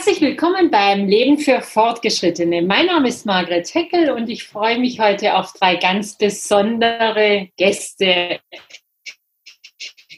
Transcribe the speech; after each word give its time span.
Herzlich 0.00 0.22
willkommen 0.22 0.70
beim 0.70 1.08
Leben 1.08 1.36
für 1.36 1.60
Fortgeschrittene. 1.60 2.62
Mein 2.62 2.86
Name 2.86 3.08
ist 3.08 3.26
Margret 3.26 3.74
Heckel 3.74 4.08
und 4.08 4.30
ich 4.30 4.44
freue 4.44 4.78
mich 4.78 4.98
heute 4.98 5.36
auf 5.36 5.52
drei 5.52 5.76
ganz 5.76 6.16
besondere 6.16 7.50
Gäste. 7.58 8.40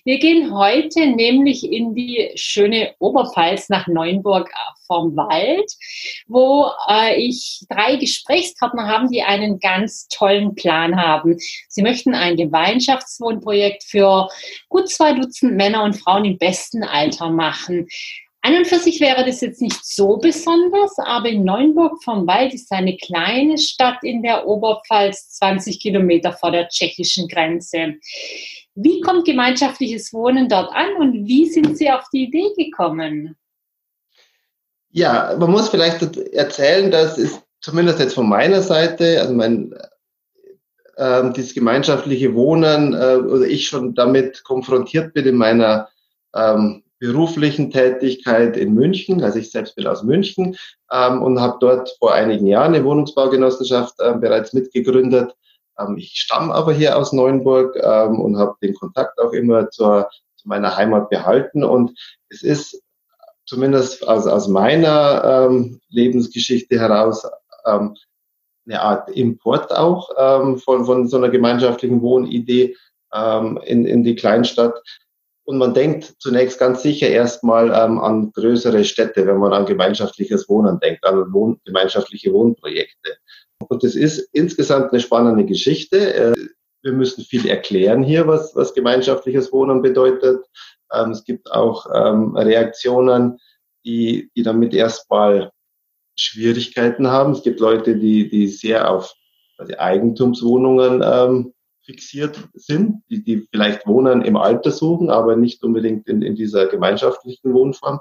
Wir 0.05 0.19
gehen 0.21 0.57
heute 0.57 1.09
nämlich 1.09 1.65
in 1.65 1.97
die 1.97 2.31
schöne 2.37 2.95
Oberpfalz 3.01 3.71
nach 3.71 3.89
Neuenburg 3.89 4.53
vom 4.87 5.17
Wald, 5.17 5.73
wo 6.29 6.71
äh, 6.89 7.21
ich 7.21 7.65
drei 7.69 7.97
Gesprächspartner 7.97 8.87
haben, 8.87 9.11
die 9.11 9.23
einen 9.23 9.59
ganz 9.59 10.07
tollen 10.07 10.55
Plan 10.55 10.95
haben. 10.95 11.39
Sie 11.69 11.83
möchten 11.83 12.15
ein 12.15 12.37
Gemeinschaftswohnprojekt 12.37 13.83
für 13.83 14.29
gut 14.69 14.89
zwei 14.89 15.13
Dutzend 15.15 15.57
Männer 15.57 15.83
und 15.83 15.95
Frauen 15.95 16.25
im 16.25 16.39
besten 16.39 16.85
Alter 16.85 17.31
machen. 17.31 17.89
An 18.45 18.57
und 18.57 18.67
für 18.67 18.79
sich 18.79 19.01
wäre 19.01 19.25
das 19.25 19.41
jetzt 19.41 19.63
nicht 19.63 19.85
so 19.85 20.17
besonders, 20.17 20.99
aber 20.99 21.29
in 21.29 21.45
Neuenburg 21.45 22.03
vom 22.03 22.27
Wald 22.27 22.53
ist 22.53 22.73
eine 22.73 22.97
kleine 22.97 23.57
Stadt 23.57 24.03
in 24.03 24.23
der 24.23 24.49
Oberpfalz, 24.49 25.31
20 25.39 25.79
Kilometer 25.79 26.33
vor 26.33 26.51
der 26.51 26.69
tschechischen 26.69 27.29
Grenze. 27.29 27.95
Wie 28.75 29.01
kommt 29.01 29.27
gemeinschaftliches 29.27 30.13
Wohnen 30.13 30.49
dort 30.49 30.73
an 30.73 30.97
und 30.99 31.27
wie 31.27 31.49
sind 31.49 31.79
Sie 31.79 31.89
auf 31.89 32.05
die 32.13 32.25
Idee 32.25 32.53
gekommen? 32.57 33.37
Ja, 34.91 35.37
man 35.39 35.53
muss 35.53 35.69
vielleicht 35.69 36.03
erzählen, 36.33 36.91
dass 36.91 37.19
es 37.19 37.41
zumindest 37.61 38.01
jetzt 38.01 38.15
von 38.15 38.29
meiner 38.29 38.61
Seite, 38.61 39.21
also 39.21 39.35
mein 39.35 39.73
äh, 40.97 41.31
dieses 41.33 41.55
gemeinschaftliche 41.55 42.35
Wohnen 42.35 42.93
äh, 42.93 43.17
oder 43.17 43.47
ich 43.47 43.69
schon 43.69 43.95
damit 43.95 44.43
konfrontiert 44.43 45.15
bin 45.15 45.27
in 45.27 45.37
meiner 45.37 45.89
ähm, 46.35 46.82
beruflichen 47.03 47.73
Tätigkeit 47.73 48.57
in 48.57 48.75
München. 48.75 49.25
Also 49.25 49.41
ich 49.41 49.51
selbst 49.51 49.75
bin 49.75 49.89
aus 49.89 50.05
München 50.05 50.57
ähm, 50.93 51.21
und 51.21 51.41
habe 51.41 51.57
dort 51.59 51.91
vor 51.99 52.15
einigen 52.15 52.47
Jahren 52.47 52.77
eine 52.77 52.85
Wohnungsbaugenossenschaft 52.85 53.99
äh, 53.99 54.15
bereits 54.15 54.53
mitgegründet. 54.53 55.35
Ähm, 55.81 55.97
ich 55.99 56.13
stamme 56.15 56.55
aber 56.55 56.73
hier 56.73 56.97
aus 56.97 57.13
Neuenburg 57.13 57.75
ähm, 57.75 58.21
und 58.21 58.39
habe 58.39 58.55
den 58.63 58.75
Kontakt 58.75 59.19
auch 59.19 59.33
immer 59.33 59.69
zur, 59.71 60.11
zu 60.37 60.47
meiner 60.47 60.77
Heimat 60.77 61.11
behalten. 61.11 61.65
Und 61.65 61.91
es 62.29 62.45
ist 62.45 62.81
zumindest 63.47 64.07
aus, 64.07 64.29
aus 64.29 64.47
meiner 64.47 65.49
ähm, 65.51 65.81
Lebensgeschichte 65.89 66.79
heraus 66.79 67.27
ähm, 67.67 67.97
eine 68.65 68.81
Art 68.81 69.11
Import 69.11 69.73
auch 69.73 70.09
ähm, 70.17 70.57
von, 70.57 70.85
von 70.85 71.09
so 71.09 71.17
einer 71.17 71.31
gemeinschaftlichen 71.31 72.01
Wohnidee 72.01 72.77
ähm, 73.13 73.59
in, 73.65 73.87
in 73.87 74.05
die 74.05 74.15
Kleinstadt, 74.15 74.81
und 75.45 75.59
man 75.59 75.75
denkt 75.75 76.15
zunächst 76.19 76.59
ganz 76.59 76.83
sicher 76.83 77.09
erstmal 77.09 77.67
ähm, 77.67 77.99
an 77.99 78.33
größere 78.33 78.85
Städte, 78.85 79.27
wenn 79.27 79.39
man 79.39 79.53
an 79.53 79.67
gemeinschaftliches 79.67 80.49
Wohnen 80.49 80.79
denkt, 80.81 81.05
an 81.05 81.33
Wohn 81.33 81.61
gemeinschaftliche 81.65 82.33
Wohnprojekte. 82.33 83.17
Und 83.69 83.83
das 83.83 83.95
ist 83.95 84.29
insgesamt 84.33 84.93
eine 84.93 85.01
spannende 85.01 85.45
Geschichte. 85.45 86.15
Äh, 86.15 86.35
wir 86.83 86.93
müssen 86.93 87.25
viel 87.25 87.49
erklären 87.49 88.03
hier, 88.03 88.27
was, 88.27 88.55
was 88.55 88.75
gemeinschaftliches 88.75 89.53
Wohnen 89.53 89.83
bedeutet. 89.83 90.45
Ähm, 90.93 91.11
es 91.11 91.25
gibt 91.25 91.51
auch 91.51 91.87
ähm, 91.93 92.37
Reaktionen, 92.37 93.39
die, 93.85 94.31
die 94.37 94.43
damit 94.43 94.75
erstmal 94.75 95.51
Schwierigkeiten 96.17 97.09
haben. 97.09 97.33
Es 97.33 97.43
gibt 97.43 97.61
Leute, 97.61 97.97
die, 97.97 98.29
die 98.29 98.47
sehr 98.47 98.91
auf 98.91 99.13
also 99.59 99.75
Eigentumswohnungen 99.79 101.03
ähm, 101.05 101.55
fixiert 101.93 102.49
sind, 102.55 103.03
die, 103.11 103.23
die 103.23 103.47
vielleicht 103.51 103.87
Wohnen 103.87 104.23
im 104.23 104.37
Alter 104.37 104.71
suchen, 104.71 105.11
aber 105.11 105.37
nicht 105.37 105.63
unbedingt 105.63 106.09
in, 106.09 106.23
in 106.23 106.35
dieser 106.35 106.67
gemeinschaftlichen 106.67 107.53
Wohnform. 107.53 108.01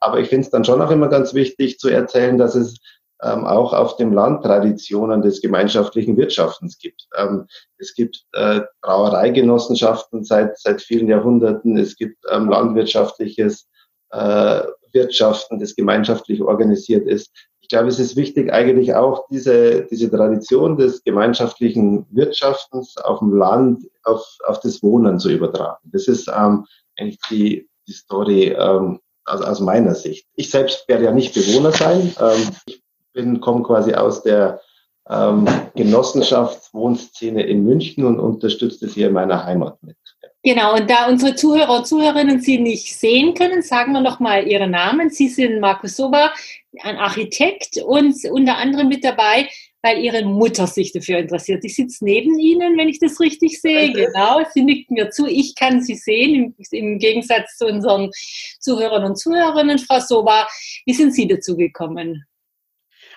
Aber 0.00 0.18
ich 0.18 0.28
finde 0.28 0.44
es 0.44 0.50
dann 0.50 0.64
schon 0.64 0.82
auch 0.82 0.90
immer 0.90 1.08
ganz 1.08 1.34
wichtig 1.34 1.78
zu 1.78 1.88
erzählen, 1.88 2.36
dass 2.36 2.56
es 2.56 2.78
ähm, 3.22 3.44
auch 3.46 3.72
auf 3.72 3.96
dem 3.96 4.12
Land 4.12 4.44
Traditionen 4.44 5.22
des 5.22 5.40
gemeinschaftlichen 5.40 6.16
Wirtschaftens 6.16 6.78
gibt. 6.78 7.06
Ähm, 7.16 7.46
es 7.78 7.94
gibt 7.94 8.24
äh, 8.32 8.60
Brauereigenossenschaften 8.82 10.24
seit, 10.24 10.58
seit 10.58 10.82
vielen 10.82 11.08
Jahrhunderten. 11.08 11.76
Es 11.76 11.96
gibt 11.96 12.18
ähm, 12.30 12.48
landwirtschaftliches 12.48 13.68
äh, 14.10 14.62
Wirtschaften, 14.92 15.60
das 15.60 15.76
gemeinschaftlich 15.76 16.42
organisiert 16.42 17.06
ist 17.06 17.30
ich 17.68 17.76
glaube, 17.76 17.88
es 17.88 17.98
ist 17.98 18.16
wichtig, 18.16 18.50
eigentlich 18.50 18.94
auch 18.94 19.26
diese, 19.28 19.82
diese 19.82 20.10
Tradition 20.10 20.78
des 20.78 21.04
gemeinschaftlichen 21.04 22.06
Wirtschaftens 22.08 22.96
auf 22.96 23.18
dem 23.18 23.36
Land 23.36 23.82
auf, 24.04 24.24
auf 24.46 24.60
das 24.60 24.82
Wohnen 24.82 25.18
zu 25.18 25.28
übertragen. 25.28 25.76
Das 25.92 26.08
ist 26.08 26.28
ähm, 26.28 26.64
eigentlich 26.98 27.20
die, 27.28 27.68
die 27.86 27.92
Story 27.92 28.56
ähm, 28.58 29.00
aus, 29.26 29.42
aus 29.42 29.60
meiner 29.60 29.94
Sicht. 29.94 30.26
Ich 30.34 30.48
selbst 30.48 30.88
werde 30.88 31.04
ja 31.04 31.12
nicht 31.12 31.34
Bewohner 31.34 31.72
sein. 31.72 32.10
Ähm, 32.18 32.48
ich 32.64 32.82
bin, 33.12 33.38
komme 33.42 33.62
quasi 33.64 33.92
aus 33.92 34.22
der 34.22 34.62
ähm, 35.10 35.46
Genossenschaftswohnszene 35.74 37.42
in 37.42 37.66
München 37.66 38.06
und 38.06 38.18
unterstütze 38.18 38.86
das 38.86 38.94
hier 38.94 39.08
in 39.08 39.12
meiner 39.12 39.44
Heimat 39.44 39.82
mit. 39.82 39.98
Genau, 40.48 40.76
und 40.76 40.88
da 40.88 41.08
unsere 41.08 41.34
Zuhörer 41.34 41.76
und 41.76 41.86
Zuhörerinnen 41.86 42.40
Sie 42.40 42.56
nicht 42.56 42.98
sehen 42.98 43.34
können, 43.34 43.60
sagen 43.60 43.92
wir 43.92 44.00
nochmal 44.00 44.48
Ihre 44.48 44.66
Namen. 44.66 45.10
Sie 45.10 45.28
sind 45.28 45.60
Markus 45.60 45.96
Soba, 45.96 46.32
ein 46.80 46.96
Architekt 46.96 47.76
und 47.84 48.16
unter 48.30 48.56
anderem 48.56 48.88
mit 48.88 49.04
dabei, 49.04 49.50
weil 49.82 50.02
Ihre 50.02 50.24
Mutter 50.24 50.66
sich 50.66 50.90
dafür 50.90 51.18
interessiert. 51.18 51.62
Ich 51.66 51.76
sitze 51.76 52.02
neben 52.02 52.38
Ihnen, 52.38 52.78
wenn 52.78 52.88
ich 52.88 52.98
das 52.98 53.20
richtig 53.20 53.60
sehe. 53.60 53.92
Genau, 53.92 54.40
sie 54.54 54.62
nickt 54.62 54.90
mir 54.90 55.10
zu. 55.10 55.26
Ich 55.26 55.54
kann 55.54 55.82
Sie 55.82 55.96
sehen, 55.96 56.34
im, 56.34 56.54
im 56.70 56.98
Gegensatz 56.98 57.58
zu 57.58 57.66
unseren 57.66 58.10
Zuhörern 58.58 59.04
und 59.04 59.18
Zuhörerinnen. 59.18 59.78
Frau 59.78 60.00
Soba, 60.00 60.48
wie 60.86 60.94
sind 60.94 61.14
Sie 61.14 61.28
dazu 61.28 61.58
gekommen? 61.58 62.24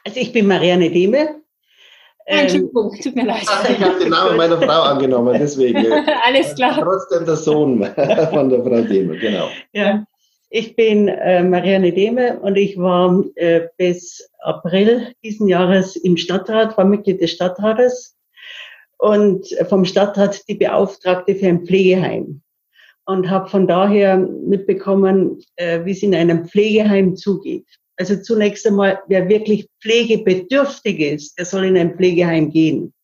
Also 0.03 0.20
ich 0.20 0.34
bin 0.34 0.47
Marianne 0.47 0.91
Dehme, 0.91 1.41
Entschuldigung, 2.26 2.98
tut 3.02 3.16
mir 3.16 3.26
leid. 3.26 3.44
Ich 3.44 3.80
habe 3.80 4.00
den 4.00 4.09
Namen 4.09 4.38
meiner 4.38 4.62
Frau 4.62 4.82
angenommen, 4.84 5.36
deswegen. 5.40 5.86
Alles 6.26 6.56
klar. 6.56 6.80
Trotzdem 6.82 7.26
der 7.26 7.36
Sohn 7.36 7.84
von 8.32 8.50
der 8.50 8.64
Frau 8.64 8.82
Dehme, 8.82 9.18
genau. 9.18 9.50
Ja, 9.74 10.06
ich 10.50 10.76
bin 10.76 11.08
äh, 11.08 11.44
Marianne 11.44 11.94
Dehme 11.94 12.40
und 12.42 12.58
ich 12.58 12.78
war 12.78 13.24
äh, 13.36 13.68
bis 13.78 14.30
April 14.42 15.14
diesen 15.24 15.48
Jahres 15.48 15.96
im 15.96 16.18
Stadtrat, 16.18 16.78
war 16.78 16.86
Mitglied 16.86 17.22
des 17.22 17.32
Stadtrates 17.32 18.18
und 18.98 19.48
vom 19.70 19.86
Stadtrat 19.86 20.48
die 20.48 20.56
Beauftragte 20.56 21.36
für 21.36 21.48
ein 21.48 21.66
Pflegeheim 21.66 22.42
und 23.06 23.30
habe 23.30 23.50
von 23.50 23.68
daher 23.68 24.18
mitbekommen, 24.18 25.42
äh, 25.56 25.84
wie 25.86 25.92
es 25.92 26.03
in 26.03 26.14
einem 26.14 26.46
Pflegeheim 26.46 27.16
zugeht. 27.16 27.68
Also 28.02 28.20
zunächst 28.20 28.66
einmal, 28.66 29.00
wer 29.10 29.30
wirklich 29.30 29.70
pflegebedürftig 29.80 31.00
ist, 31.00 31.38
der 31.38 31.46
soll 31.46 31.66
in 31.66 31.78
ein 31.78 31.96
Pflegeheim 31.96 32.50
gehen. 32.50 32.96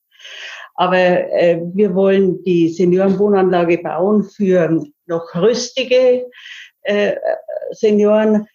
Aber 0.73 0.97
äh, 0.97 1.61
wir 1.75 1.93
wollen 1.93 2.43
die 2.43 2.69
Seniorenwohnanlage 2.69 3.77
bauen 3.77 4.23
für 4.23 4.83
noch 5.05 5.35
rüstige 5.35 6.25
äh, 6.81 7.13
Senioren, 7.73 8.47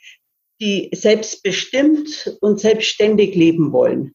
die 0.61 0.91
selbstbestimmt 0.93 2.37
und 2.41 2.59
selbstständig 2.59 3.37
leben 3.37 3.73
wollen 3.73 4.13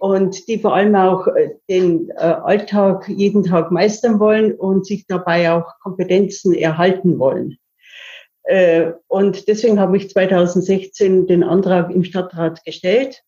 und 0.00 0.48
die 0.48 0.58
vor 0.58 0.74
allem 0.74 0.94
auch 0.96 1.28
äh, 1.28 1.54
den 1.70 2.10
äh, 2.10 2.16
Alltag 2.16 3.08
jeden 3.08 3.42
Tag 3.42 3.70
meistern 3.70 4.20
wollen 4.20 4.52
und 4.52 4.84
sich 4.84 5.06
dabei 5.06 5.50
auch 5.50 5.78
Kompetenzen 5.82 6.52
erhalten 6.52 7.18
wollen. 7.18 7.56
Äh, 8.50 8.92
und 9.06 9.46
deswegen 9.46 9.78
habe 9.78 9.96
ich 9.96 10.10
2016 10.10 11.28
den 11.28 11.44
Antrag 11.44 11.92
im 11.92 12.02
Stadtrat 12.02 12.64
gestellt 12.64 13.22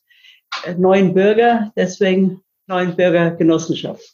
äh, 0.65 0.75
Neuen 0.75 1.15
Bürger, 1.15 1.71
deswegen 1.77 2.41
Neuen 2.67 2.97
Bürger 2.97 3.31
Genossenschaft. 3.31 4.13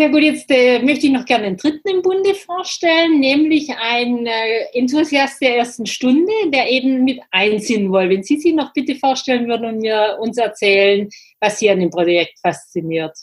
Sehr 0.00 0.08
gut, 0.08 0.22
jetzt 0.22 0.50
äh, 0.50 0.82
möchte 0.82 1.08
ich 1.08 1.12
noch 1.12 1.26
gerne 1.26 1.44
einen 1.44 1.58
dritten 1.58 1.86
im 1.86 2.00
Bunde 2.00 2.32
vorstellen, 2.32 3.20
nämlich 3.20 3.68
ein 3.78 4.24
äh, 4.24 4.62
Enthusiast 4.72 5.42
der 5.42 5.58
ersten 5.58 5.84
Stunde, 5.84 6.32
der 6.46 6.70
eben 6.70 7.04
mit 7.04 7.20
einziehen 7.30 7.92
will. 7.92 8.08
Wenn 8.08 8.22
Sie 8.22 8.38
sich 8.38 8.54
noch 8.54 8.72
bitte 8.72 8.94
vorstellen 8.94 9.46
würden 9.46 9.66
und 9.66 9.80
mir 9.80 10.16
uns 10.18 10.38
erzählen, 10.38 11.06
was 11.38 11.58
Sie 11.58 11.68
an 11.68 11.80
dem 11.80 11.90
Projekt 11.90 12.38
fasziniert. 12.38 13.14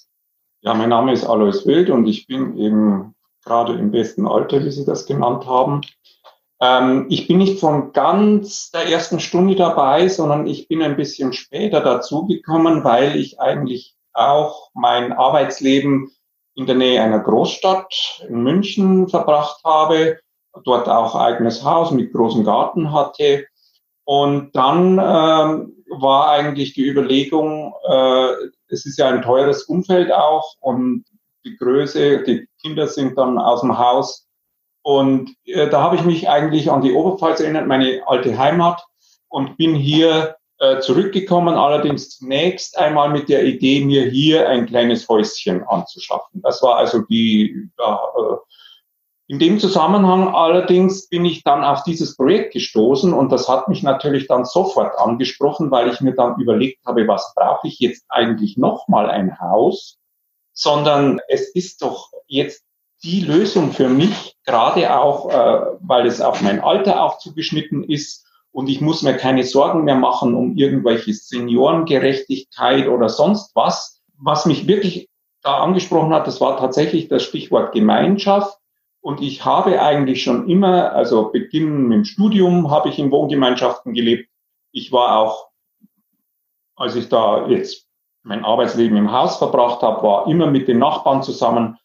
Ja, 0.62 0.76
mein 0.76 0.90
Name 0.90 1.14
ist 1.14 1.26
Alois 1.26 1.66
Wild 1.66 1.90
und 1.90 2.06
ich 2.06 2.28
bin 2.28 2.56
eben 2.60 3.16
gerade 3.44 3.74
im 3.74 3.90
besten 3.90 4.28
Alter, 4.28 4.64
wie 4.64 4.70
Sie 4.70 4.86
das 4.86 5.08
genannt 5.08 5.48
haben. 5.48 5.82
Ähm, 6.62 7.08
ich 7.10 7.28
bin 7.28 7.40
nicht 7.40 7.60
von 7.60 7.92
ganz 7.92 8.70
der 8.70 8.88
ersten 8.88 9.20
Stunde 9.20 9.56
dabei, 9.56 10.10
sondern 10.10 10.46
ich 10.46 10.68
bin 10.68 10.84
ein 10.84 10.96
bisschen 10.96 11.34
später 11.34 11.82
dazugekommen, 11.82 12.84
weil 12.84 13.16
ich 13.16 13.40
eigentlich 13.40 13.96
auch 14.14 14.70
mein 14.76 15.12
Arbeitsleben 15.12 16.12
in 16.58 16.66
der 16.66 16.76
Nähe 16.76 17.02
einer 17.02 17.20
Großstadt 17.20 18.26
in 18.28 18.42
München 18.42 19.08
verbracht 19.08 19.62
habe, 19.64 20.18
dort 20.64 20.90
auch 20.90 21.16
eigenes 21.16 21.64
Haus 21.64 21.92
mit 21.92 22.12
großem 22.12 22.44
Garten 22.44 22.92
hatte. 22.92 23.46
Und 24.06 24.56
dann 24.56 24.94
ähm, 24.94 25.84
war 25.88 26.32
eigentlich 26.32 26.74
die 26.74 26.88
Überlegung, 26.88 27.76
äh, 27.88 28.32
es 28.70 28.88
ist 28.88 28.98
ja 28.98 29.08
ein 29.08 29.22
teures 29.22 29.64
Umfeld 29.66 30.12
auch 30.12 30.56
und 30.60 31.06
die 31.46 31.56
Größe, 31.58 32.24
die 32.24 32.48
Kinder 32.60 32.88
sind 32.88 33.18
dann 33.20 33.38
aus 33.38 33.62
dem 33.62 33.78
Haus. 33.78 34.28
Und 34.82 35.36
äh, 35.46 35.70
da 35.70 35.84
habe 35.84 35.96
ich 35.96 36.06
mich 36.06 36.28
eigentlich 36.28 36.72
an 36.72 36.82
die 36.82 36.94
Oberpfalz 36.94 37.40
erinnert, 37.40 37.68
meine 37.68 38.02
alte 38.08 38.36
Heimat, 38.36 38.84
und 39.30 39.58
bin 39.58 39.76
hier 39.76 40.38
äh, 40.60 40.80
zurückgekommen, 40.80 41.56
allerdings 41.56 42.18
zunächst 42.18 42.78
einmal 42.78 43.10
mit 43.10 43.30
der 43.30 43.46
Idee, 43.46 43.86
mir 43.86 44.06
hier 44.06 44.50
ein 44.50 44.66
kleines 44.66 45.08
Häuschen 45.08 45.64
anzuschaffen. 45.64 46.42
Das 46.42 46.64
war 46.64 46.78
also 46.78 47.02
die, 47.02 47.70
äh, 47.78 48.36
in 49.28 49.40
dem 49.40 49.60
Zusammenhang 49.60 50.34
allerdings 50.34 51.10
bin 51.10 51.26
ich 51.26 51.44
dann 51.44 51.64
auf 51.64 51.84
dieses 51.84 52.16
Projekt 52.16 52.54
gestoßen 52.54 53.14
und 53.14 53.32
das 53.32 53.50
hat 53.50 53.68
mich 53.68 53.84
natürlich 53.84 54.28
dann 54.28 54.46
sofort 54.46 54.98
angesprochen, 54.98 55.70
weil 55.70 55.90
ich 55.92 56.02
mir 56.02 56.16
dann 56.16 56.40
überlegt 56.40 56.80
habe, 56.86 57.08
was 57.08 57.34
brauche 57.36 57.68
ich 57.68 57.80
jetzt 57.80 58.06
eigentlich 58.10 58.58
nochmal 58.58 59.10
ein 59.10 59.40
Haus, 59.40 59.98
sondern 60.54 61.20
es 61.28 61.54
ist 61.54 61.82
doch 61.82 62.10
jetzt 62.26 62.64
die 63.04 63.22
Lösung 63.22 63.74
für 63.74 63.90
mich, 63.90 64.36
gerade 64.46 64.98
auch, 64.98 65.30
äh, 65.30 65.78
weil 65.82 66.08
es 66.08 66.20
auf 66.20 66.42
mein 66.42 66.62
Alter 66.62 67.04
auch 67.04 67.20
zugeschnitten 67.20 67.84
ist 67.84 68.27
und 68.58 68.70
ich 68.70 68.82
muss 68.82 69.04
mir 69.04 69.16
keine 69.16 69.44
Sorgen 69.44 69.84
mehr 69.84 69.98
machen 69.98 70.34
um 70.34 70.56
irgendwelche 70.56 71.14
Seniorengerechtigkeit 71.14 72.88
oder 72.88 73.08
sonst 73.08 73.56
was. 73.56 74.02
Was 74.18 74.48
mich 74.48 74.66
wirklich 74.66 75.12
da 75.44 75.60
angesprochen 75.60 76.12
hat, 76.12 76.26
das 76.26 76.42
war 76.42 76.58
tatsächlich 76.58 77.08
das 77.08 77.22
Stichwort 77.22 77.72
Gemeinschaft 77.72 78.58
und 79.00 79.22
ich 79.22 79.46
habe 79.46 79.80
eigentlich 79.80 80.24
schon 80.24 80.50
immer, 80.50 80.92
also 80.94 81.32
beginnen 81.32 81.84
mit 81.84 81.98
dem 81.98 82.06
Studium, 82.06 82.72
habe 82.72 82.90
ich 82.90 82.98
in 82.98 83.12
Wohngemeinschaften 83.12 83.94
gelebt. 83.94 84.28
Ich 84.72 84.92
war 84.92 85.20
auch, 85.20 85.50
als 86.76 86.96
ich 86.96 87.10
da 87.10 87.48
jetzt 87.50 87.88
mein 88.24 88.44
Arbeitsleben 88.44 88.98
im 88.98 89.12
Haus 89.12 89.38
verbracht 89.38 89.84
habe, 89.84 90.02
war 90.02 90.26
immer 90.26 90.48
mit 90.48 90.68
den 90.68 90.80
Nachbarn 90.80 91.22
zusammen. 91.22 91.78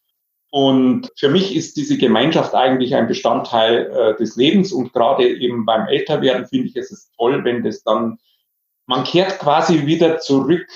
Und 0.54 1.10
für 1.16 1.30
mich 1.30 1.56
ist 1.56 1.78
diese 1.78 1.96
Gemeinschaft 1.96 2.54
eigentlich 2.54 2.94
ein 2.94 3.08
Bestandteil 3.08 3.90
äh, 3.90 4.16
des 4.18 4.36
Lebens. 4.36 4.70
Und 4.70 4.92
gerade 4.92 5.26
eben 5.26 5.64
beim 5.64 5.86
Älterwerden 5.86 6.46
finde 6.46 6.68
ich 6.68 6.76
es 6.76 6.92
ist 6.92 7.10
toll, 7.16 7.42
wenn 7.44 7.62
das 7.62 7.82
dann, 7.82 8.18
man 8.84 9.04
kehrt 9.04 9.38
quasi 9.38 9.86
wieder 9.86 10.18
zurück 10.18 10.66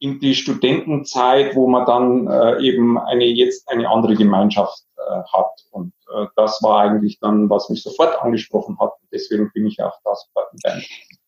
in 0.00 0.18
die 0.18 0.34
Studentenzeit, 0.34 1.54
wo 1.54 1.68
man 1.68 1.86
dann 1.86 2.26
äh, 2.26 2.60
eben 2.60 2.98
eine 2.98 3.26
jetzt 3.26 3.68
eine 3.68 3.88
andere 3.88 4.16
Gemeinschaft 4.16 4.82
äh, 4.96 5.22
hat. 5.32 5.64
Und 5.70 5.92
äh, 6.12 6.26
das 6.34 6.60
war 6.64 6.80
eigentlich 6.80 7.20
dann, 7.20 7.48
was 7.48 7.70
mich 7.70 7.84
sofort 7.84 8.20
angesprochen 8.20 8.76
hat. 8.80 8.94
Deswegen 9.12 9.52
bin 9.52 9.68
ich 9.68 9.80
auch 9.80 9.94
da 10.02 10.12
sofort 10.16 10.52
mit 10.52 10.64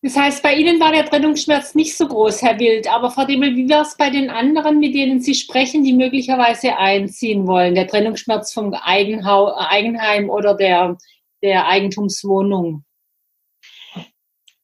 Das 0.02 0.16
heißt, 0.16 0.42
bei 0.42 0.54
Ihnen 0.54 0.78
war 0.78 0.92
der 0.92 1.06
Trennungsschmerz 1.06 1.74
nicht 1.74 1.96
so 1.96 2.06
groß, 2.06 2.42
Herr 2.42 2.58
Wild. 2.58 2.92
Aber 2.92 3.10
Frau 3.10 3.24
Demel, 3.24 3.56
wie 3.56 3.68
war 3.68 3.82
es 3.82 3.96
bei 3.96 4.10
den 4.10 4.30
anderen, 4.30 4.78
mit 4.78 4.94
denen 4.94 5.20
Sie 5.20 5.34
sprechen, 5.34 5.82
die 5.84 5.94
möglicherweise 5.94 6.76
einziehen 6.76 7.46
wollen? 7.46 7.74
Der 7.74 7.86
Trennungsschmerz 7.86 8.52
vom 8.52 8.74
Eigenhau 8.74 9.54
Eigenheim 9.56 10.28
oder 10.28 10.54
der, 10.54 10.96
der 11.42 11.66
Eigentumswohnung? 11.66 12.84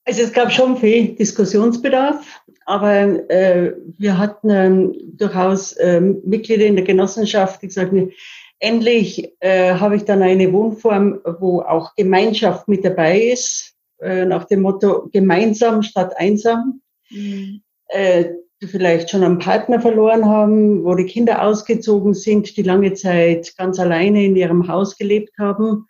Also 0.05 0.23
es 0.23 0.33
gab 0.33 0.53
schon 0.53 0.77
viel 0.77 1.15
Diskussionsbedarf, 1.15 2.43
aber 2.67 3.31
äh, 3.31 3.73
wir 3.99 4.19
hatten 4.19 4.51
ähm, 4.51 4.95
durchaus 5.17 5.73
äh, 5.73 6.01
Mitglieder 6.01 6.67
in 6.67 6.77
der 6.77 6.85
Genossenschaft, 6.85 7.63
die 7.63 7.69
gesagt 7.69 7.93
haben, 7.93 8.13
endlich 8.59 9.33
äh, 9.41 9.75
habe 9.75 9.97
ich 9.97 10.05
dann 10.05 10.23
eine 10.23 10.53
Wohnform, 10.53 11.21
wo 11.39 11.63
auch 11.63 11.95
Gemeinschaft 11.95 12.69
mit 12.69 12.85
dabei 12.85 13.21
ist, 13.21 13.72
äh, 14.03 14.25
nach 14.25 14.45
dem 14.45 14.63
Motto 14.63 15.09
gemeinsam 15.13 15.83
statt 15.83 16.15
einsam. 16.17 16.83
Mhm. 17.11 17.63
Äh, 17.89 18.33
die 18.63 18.69
vielleicht 18.69 19.11
schon 19.11 19.25
einen 19.25 19.41
Partner 19.41 19.81
verloren 19.81 20.25
haben, 20.25 20.85
wo 20.85 20.95
die 20.95 21.05
Kinder 21.05 21.43
ausgezogen 21.43 22.15
sind, 22.15 22.57
die 22.57 22.63
lange 22.63 22.95
Zeit 22.95 23.57
ganz 23.57 23.81
alleine 23.81 24.25
in 24.25 24.37
ihrem 24.37 24.69
Haus 24.69 24.97
gelebt 24.97 25.37
haben. 25.39 25.89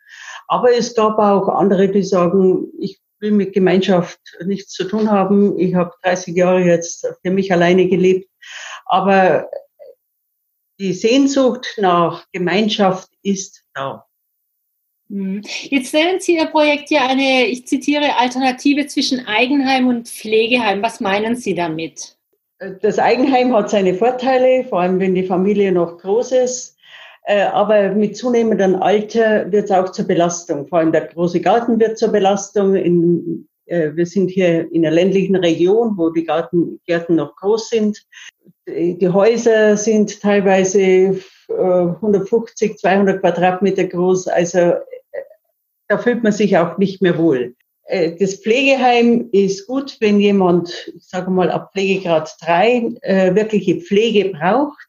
Aber 0.48 0.74
es 0.74 0.94
gab 0.94 1.18
auch 1.18 1.48
andere, 1.48 1.88
die 1.88 2.02
sagen, 2.02 2.68
ich 2.80 2.98
will 3.20 3.32
mit 3.32 3.52
Gemeinschaft 3.52 4.20
nichts 4.44 4.72
zu 4.72 4.84
tun 4.84 5.10
haben. 5.10 5.58
Ich 5.58 5.74
habe 5.74 5.92
30 6.02 6.34
Jahre 6.34 6.60
jetzt 6.60 7.06
für 7.22 7.30
mich 7.30 7.52
alleine 7.52 7.88
gelebt. 7.88 8.28
Aber 8.86 9.48
die 10.80 10.94
Sehnsucht 10.94 11.74
nach 11.76 12.26
Gemeinschaft 12.32 13.10
ist 13.22 13.64
da. 13.74 14.06
Hm. 15.12 15.42
Jetzt 15.44 15.92
nennen 15.92 16.20
Sie 16.20 16.36
Ihr 16.36 16.46
Projekt 16.46 16.90
ja 16.90 17.06
eine, 17.06 17.44
ich 17.46 17.66
zitiere, 17.66 18.16
Alternative 18.18 18.86
zwischen 18.86 19.26
Eigenheim 19.26 19.86
und 19.86 20.08
Pflegeheim. 20.08 20.82
Was 20.82 21.00
meinen 21.00 21.36
Sie 21.36 21.54
damit? 21.54 22.16
Das 22.80 22.98
Eigenheim 22.98 23.54
hat 23.54 23.68
seine 23.68 23.92
Vorteile, 23.92 24.64
vor 24.64 24.80
allem 24.80 24.98
wenn 25.00 25.14
die 25.14 25.26
Familie 25.26 25.70
noch 25.70 25.98
groß 25.98 26.32
ist. 26.32 26.76
Äh, 27.24 27.42
aber 27.42 27.90
mit 27.90 28.16
zunehmendem 28.16 28.76
Alter 28.76 29.52
wird 29.52 29.66
es 29.66 29.70
auch 29.70 29.92
zur 29.92 30.06
Belastung. 30.06 30.66
Vor 30.66 30.78
allem 30.78 30.92
der 30.92 31.08
große 31.08 31.40
Garten 31.40 31.78
wird 31.78 31.98
zur 31.98 32.08
Belastung. 32.08 32.74
In, 32.74 33.46
äh, 33.66 33.90
wir 33.94 34.06
sind 34.06 34.30
hier 34.30 34.72
in 34.72 34.86
einer 34.86 34.94
ländlichen 34.94 35.36
Region, 35.36 35.92
wo 35.96 36.08
die 36.08 36.24
Garten, 36.24 36.80
Gärten 36.86 37.16
noch 37.16 37.36
groß 37.36 37.68
sind. 37.68 38.02
Die 38.66 39.08
Häuser 39.08 39.76
sind 39.76 40.22
teilweise 40.22 41.18
150, 41.48 42.70
äh, 42.70 42.76
200 42.76 43.20
Quadratmeter 43.20 43.84
groß. 43.84 44.28
Also 44.28 44.74
da 45.92 45.98
fühlt 45.98 46.22
man 46.22 46.32
sich 46.32 46.56
auch 46.56 46.78
nicht 46.78 47.02
mehr 47.02 47.18
wohl. 47.18 47.54
Das 48.18 48.36
Pflegeheim 48.36 49.28
ist 49.32 49.66
gut, 49.66 49.98
wenn 50.00 50.18
jemand, 50.20 50.90
ich 50.96 51.04
sage 51.04 51.30
mal, 51.30 51.50
ab 51.50 51.72
Pflegegrad 51.72 52.34
3 52.40 53.34
wirkliche 53.34 53.80
Pflege 53.80 54.30
braucht 54.30 54.88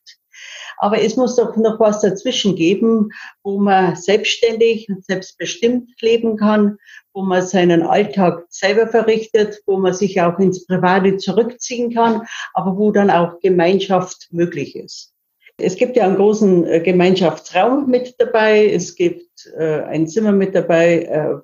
aber 0.77 1.01
es 1.01 1.15
muss 1.15 1.37
doch 1.37 1.55
noch 1.55 1.79
was 1.79 2.01
dazwischen 2.01 2.57
geben, 2.57 3.09
wo 3.41 3.57
man 3.57 3.95
selbstständig 3.95 4.89
und 4.89 5.05
selbstbestimmt 5.05 5.89
leben 6.01 6.35
kann, 6.35 6.77
wo 7.13 7.21
man 7.21 7.45
seinen 7.45 7.83
Alltag 7.83 8.45
selber 8.49 8.87
verrichtet, 8.87 9.61
wo 9.65 9.77
man 9.77 9.93
sich 9.93 10.19
auch 10.19 10.37
ins 10.39 10.65
Private 10.65 11.15
zurückziehen 11.17 11.93
kann, 11.93 12.23
aber 12.53 12.77
wo 12.77 12.91
dann 12.91 13.09
auch 13.09 13.39
Gemeinschaft 13.39 14.27
möglich 14.31 14.75
ist. 14.75 15.12
Es 15.57 15.75
gibt 15.75 15.95
ja 15.95 16.05
einen 16.05 16.15
großen 16.15 16.65
äh, 16.65 16.79
Gemeinschaftsraum 16.79 17.89
mit 17.89 18.15
dabei. 18.17 18.69
Es 18.69 18.95
gibt 18.95 19.51
äh, 19.57 19.81
ein 19.83 20.07
Zimmer 20.07 20.31
mit 20.31 20.55
dabei, 20.55 21.03
äh, 21.03 21.35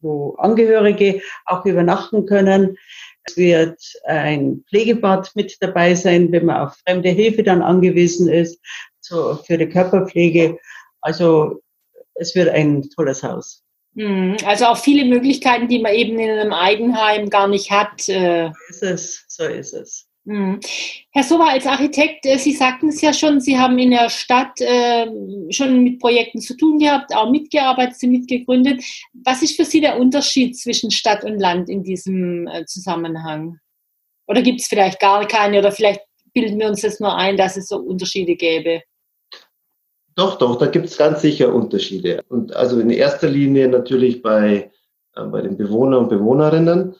wo 0.00 0.34
Angehörige 0.36 1.20
auch 1.46 1.64
übernachten 1.66 2.26
können. 2.26 2.76
Es 3.24 3.36
wird 3.36 3.80
ein 4.04 4.64
Pflegebad 4.68 5.30
mit 5.34 5.56
dabei 5.60 5.94
sein, 5.94 6.32
wenn 6.32 6.46
man 6.46 6.56
auf 6.56 6.76
fremde 6.86 7.10
Hilfe 7.10 7.42
dann 7.42 7.60
angewiesen 7.60 8.28
ist, 8.28 8.60
so 9.00 9.34
für 9.46 9.58
die 9.58 9.68
Körperpflege. 9.68 10.58
Also 11.00 11.60
es 12.14 12.34
wird 12.34 12.48
ein 12.48 12.88
tolles 12.90 13.22
Haus. 13.22 13.62
Hm, 13.96 14.36
also 14.46 14.66
auch 14.66 14.78
viele 14.78 15.04
Möglichkeiten, 15.04 15.68
die 15.68 15.80
man 15.80 15.92
eben 15.92 16.18
in 16.18 16.30
einem 16.30 16.52
Eigenheim 16.52 17.28
gar 17.28 17.48
nicht 17.48 17.70
hat. 17.70 18.00
So 18.00 18.52
ist 18.68 18.82
es, 18.82 19.24
so 19.28 19.44
ist 19.44 19.74
es. 19.74 20.09
Hm. 20.26 20.60
Herr 21.12 21.22
Sova, 21.22 21.48
als 21.48 21.66
Architekt, 21.66 22.26
äh, 22.26 22.36
Sie 22.36 22.52
sagten 22.52 22.88
es 22.88 23.00
ja 23.00 23.12
schon, 23.12 23.40
Sie 23.40 23.58
haben 23.58 23.78
in 23.78 23.90
der 23.90 24.10
Stadt 24.10 24.60
äh, 24.60 25.06
schon 25.50 25.82
mit 25.82 25.98
Projekten 25.98 26.40
zu 26.40 26.56
tun 26.56 26.78
gehabt, 26.78 27.14
auch 27.14 27.30
mitgearbeitet, 27.30 27.96
Sie 27.96 28.06
mitgegründet. 28.06 28.82
Was 29.24 29.42
ist 29.42 29.56
für 29.56 29.64
Sie 29.64 29.80
der 29.80 29.98
Unterschied 29.98 30.58
zwischen 30.58 30.90
Stadt 30.90 31.24
und 31.24 31.38
Land 31.38 31.70
in 31.70 31.82
diesem 31.82 32.46
äh, 32.48 32.66
Zusammenhang? 32.66 33.58
Oder 34.26 34.42
gibt 34.42 34.60
es 34.60 34.68
vielleicht 34.68 35.00
gar 35.00 35.26
keine 35.26 35.58
oder 35.58 35.72
vielleicht 35.72 36.02
bilden 36.34 36.60
wir 36.60 36.68
uns 36.68 36.82
das 36.82 37.00
nur 37.00 37.16
ein, 37.16 37.36
dass 37.36 37.56
es 37.56 37.68
so 37.68 37.78
Unterschiede 37.78 38.36
gäbe? 38.36 38.82
Doch, 40.16 40.36
doch, 40.36 40.58
da 40.58 40.66
gibt 40.66 40.86
es 40.86 40.98
ganz 40.98 41.22
sicher 41.22 41.52
Unterschiede. 41.54 42.22
Und 42.28 42.54
also 42.54 42.78
in 42.78 42.90
erster 42.90 43.28
Linie 43.28 43.68
natürlich 43.68 44.20
bei, 44.20 44.70
äh, 45.16 45.24
bei 45.24 45.40
den 45.40 45.56
Bewohnern 45.56 46.00
und 46.00 46.08
Bewohnerinnen. 46.10 46.94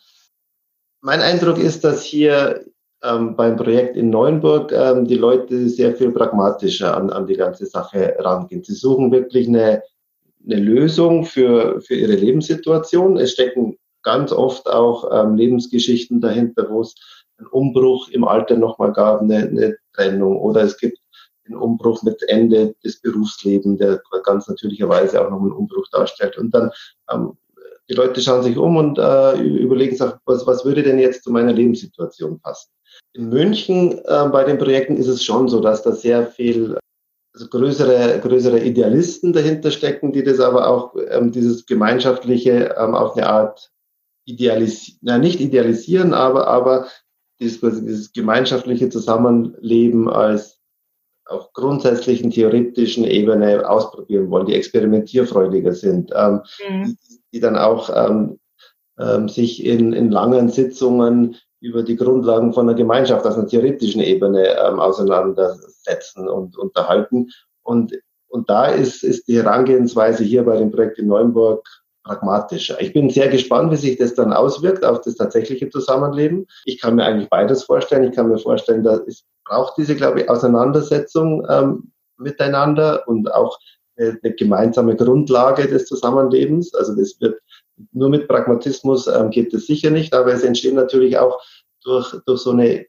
Mein 1.03 1.21
Eindruck 1.21 1.59
ist, 1.59 1.85
dass 1.85 2.03
hier 2.03 2.65
ähm, 3.03 3.37
beim 3.37 3.57
Projekt 3.57 3.97
in 3.97 4.11
Neuenburg 4.11 4.73
ähm, 4.73 5.07
die 5.07 5.17
Leute 5.17 5.69
sehr 5.69 5.95
viel 5.95 6.11
pragmatischer 6.11 6.97
an, 6.97 7.11
an 7.11 7.27
die 7.27 7.37
ganze 7.37 7.67
Sache 7.67 8.15
rangehen. 8.19 8.63
Sie 8.63 8.75
suchen 8.75 9.11
wirklich 9.13 9.49
eine, 9.49 9.83
eine 10.45 10.61
Lösung 10.61 11.25
für, 11.25 11.81
für 11.81 11.95
ihre 11.95 12.15
Lebenssituation. 12.15 13.17
Es 13.17 13.33
stecken 13.33 13.77
ganz 14.03 14.33
oft 14.33 14.69
auch 14.69 15.11
ähm, 15.13 15.37
Lebensgeschichten 15.37 16.21
dahinter, 16.21 16.69
wo 16.71 16.83
es 16.83 16.95
einen 17.39 17.49
Umbruch 17.49 18.09
im 18.11 18.25
Alter 18.25 18.57
nochmal 18.57 18.93
gab, 18.93 19.23
eine, 19.23 19.37
eine 19.37 19.77
Trennung 19.95 20.39
oder 20.39 20.63
es 20.63 20.77
gibt 20.77 20.99
einen 21.47 21.57
Umbruch 21.57 22.03
mit 22.03 22.23
Ende 22.29 22.75
des 22.85 23.01
Berufslebens, 23.01 23.79
der 23.79 24.01
ganz 24.25 24.47
natürlicherweise 24.47 25.25
auch 25.25 25.31
noch 25.31 25.41
einen 25.41 25.53
Umbruch 25.53 25.87
darstellt. 25.91 26.39
Und 26.39 26.55
dann 26.55 26.71
ähm, 27.11 27.37
die 27.89 27.95
Leute 27.95 28.21
schauen 28.21 28.45
sich 28.45 28.57
um 28.57 28.77
und 28.77 28.99
äh, 28.99 29.41
überlegen 29.41 29.97
sich, 29.97 30.13
was, 30.25 30.47
was 30.47 30.65
würde 30.65 30.83
denn 30.83 31.01
jetzt 31.01 31.25
zu 31.25 31.33
meiner 31.33 31.53
Lebenssituation 31.53 32.39
passen? 32.39 32.71
In 33.13 33.29
München 33.29 33.99
äh, 34.05 34.29
bei 34.31 34.45
den 34.45 34.59
Projekten 34.59 34.97
ist 34.97 35.09
es 35.09 35.25
schon 35.25 35.49
so, 35.49 35.61
dass 35.61 35.83
da 35.83 35.93
sehr 35.93 36.27
viel 36.27 36.79
also 37.33 37.49
größere, 37.49 38.21
größere 38.21 38.61
Idealisten 38.61 39.33
dahinter 39.33 39.71
stecken, 39.71 40.13
die 40.13 40.23
das 40.25 40.41
aber 40.41 40.69
auch, 40.69 40.95
ähm, 41.11 41.33
dieses 41.33 41.67
Gemeinschaftliche 41.67 42.75
ähm, 42.77 42.95
auf 42.95 43.17
eine 43.17 43.29
Art 43.29 43.71
idealisieren, 44.27 44.99
na, 45.03 45.19
nicht 45.19 45.41
idealisieren, 45.41 46.13
aber, 46.13 46.49
aber 46.49 46.89
dieses, 47.41 47.61
dieses 47.61 48.13
gemeinschaftliche 48.13 48.89
Zusammenleben 48.89 50.09
als 50.09 50.59
auf 51.27 51.53
grundsätzlichen 51.53 52.31
theoretischen 52.31 53.05
Ebene 53.05 53.69
ausprobieren 53.69 54.31
wollen, 54.31 54.47
die 54.47 54.55
experimentierfreudiger 54.55 55.73
sind, 55.73 56.11
ähm, 56.15 56.43
mhm. 56.69 56.85
die, 56.85 57.21
die, 57.33 57.41
dann 57.41 57.57
auch 57.57 57.91
ähm, 57.95 58.41
ähm, 58.99 59.29
sich 59.29 59.65
in, 59.65 59.93
in 59.93 60.11
langen 60.11 60.49
Sitzungen 60.49 61.37
über 61.61 61.83
die 61.83 61.97
Grundlagen 61.97 62.53
von 62.53 62.67
der 62.67 62.77
Gemeinschaft 62.77 63.27
auf 63.27 63.37
einer 63.37 63.47
theoretischen 63.47 64.01
Ebene 64.01 64.57
ähm, 64.59 64.81
auseinandersetzen 64.81 66.29
und 66.29 66.57
unterhalten. 66.57 67.31
Und, 67.63 67.93
und 68.29 68.49
da 68.49 68.67
ist, 68.67 69.03
ist 69.03 69.29
die 69.29 69.37
Herangehensweise 69.37 70.25
hier 70.25 70.45
bei 70.45 70.57
dem 70.57 70.71
Projekt 70.71 70.99
in 70.99 71.07
Neuenburg 71.07 71.67
pragmatischer. 72.03 72.81
Ich 72.81 72.93
bin 72.93 73.11
sehr 73.11 73.29
gespannt, 73.29 73.71
wie 73.73 73.77
sich 73.77 73.99
das 73.99 74.15
dann 74.15 74.33
auswirkt 74.33 74.85
auf 74.85 75.03
das 75.03 75.17
tatsächliche 75.17 75.69
Zusammenleben. 75.69 76.47
Ich 76.65 76.81
kann 76.81 76.97
mir 76.97 77.05
eigentlich 77.05 77.29
beides 77.29 77.65
vorstellen. 77.65 78.05
Ich 78.05 78.17
kann 78.17 78.29
mir 78.29 78.39
vorstellen, 78.39 78.83
dass 78.83 79.01
es 79.07 79.25
braucht 79.45 79.77
diese, 79.77 79.97
glaube 79.97 80.21
ich, 80.21 80.31
Auseinandersetzung 80.31 81.47
ähm, 81.49 81.93
miteinander 82.17 83.07
und 83.07 83.33
auch 83.33 83.59
eine, 83.99 84.19
eine, 84.23 84.35
gemeinsame 84.35 84.97
Grundlage 84.97 85.67
des 85.67 85.87
Zusammenlebens. 85.87 86.75
Also 86.75 86.95
das 86.95 87.21
wird 87.21 87.41
nur 87.93 88.09
mit 88.09 88.29
Pragmatismus 88.29 89.07
ähm, 89.07 89.31
geht 89.31 89.53
es 89.55 89.67
sicher 89.67 89.91
nicht, 89.91 90.15
aber 90.15 90.33
es 90.33 90.43
entstehen 90.43 90.75
natürlich 90.75 91.19
auch 91.19 91.41
durch, 91.83 92.15
durch 92.27 92.41
so 92.41 92.51
eine 92.51 92.87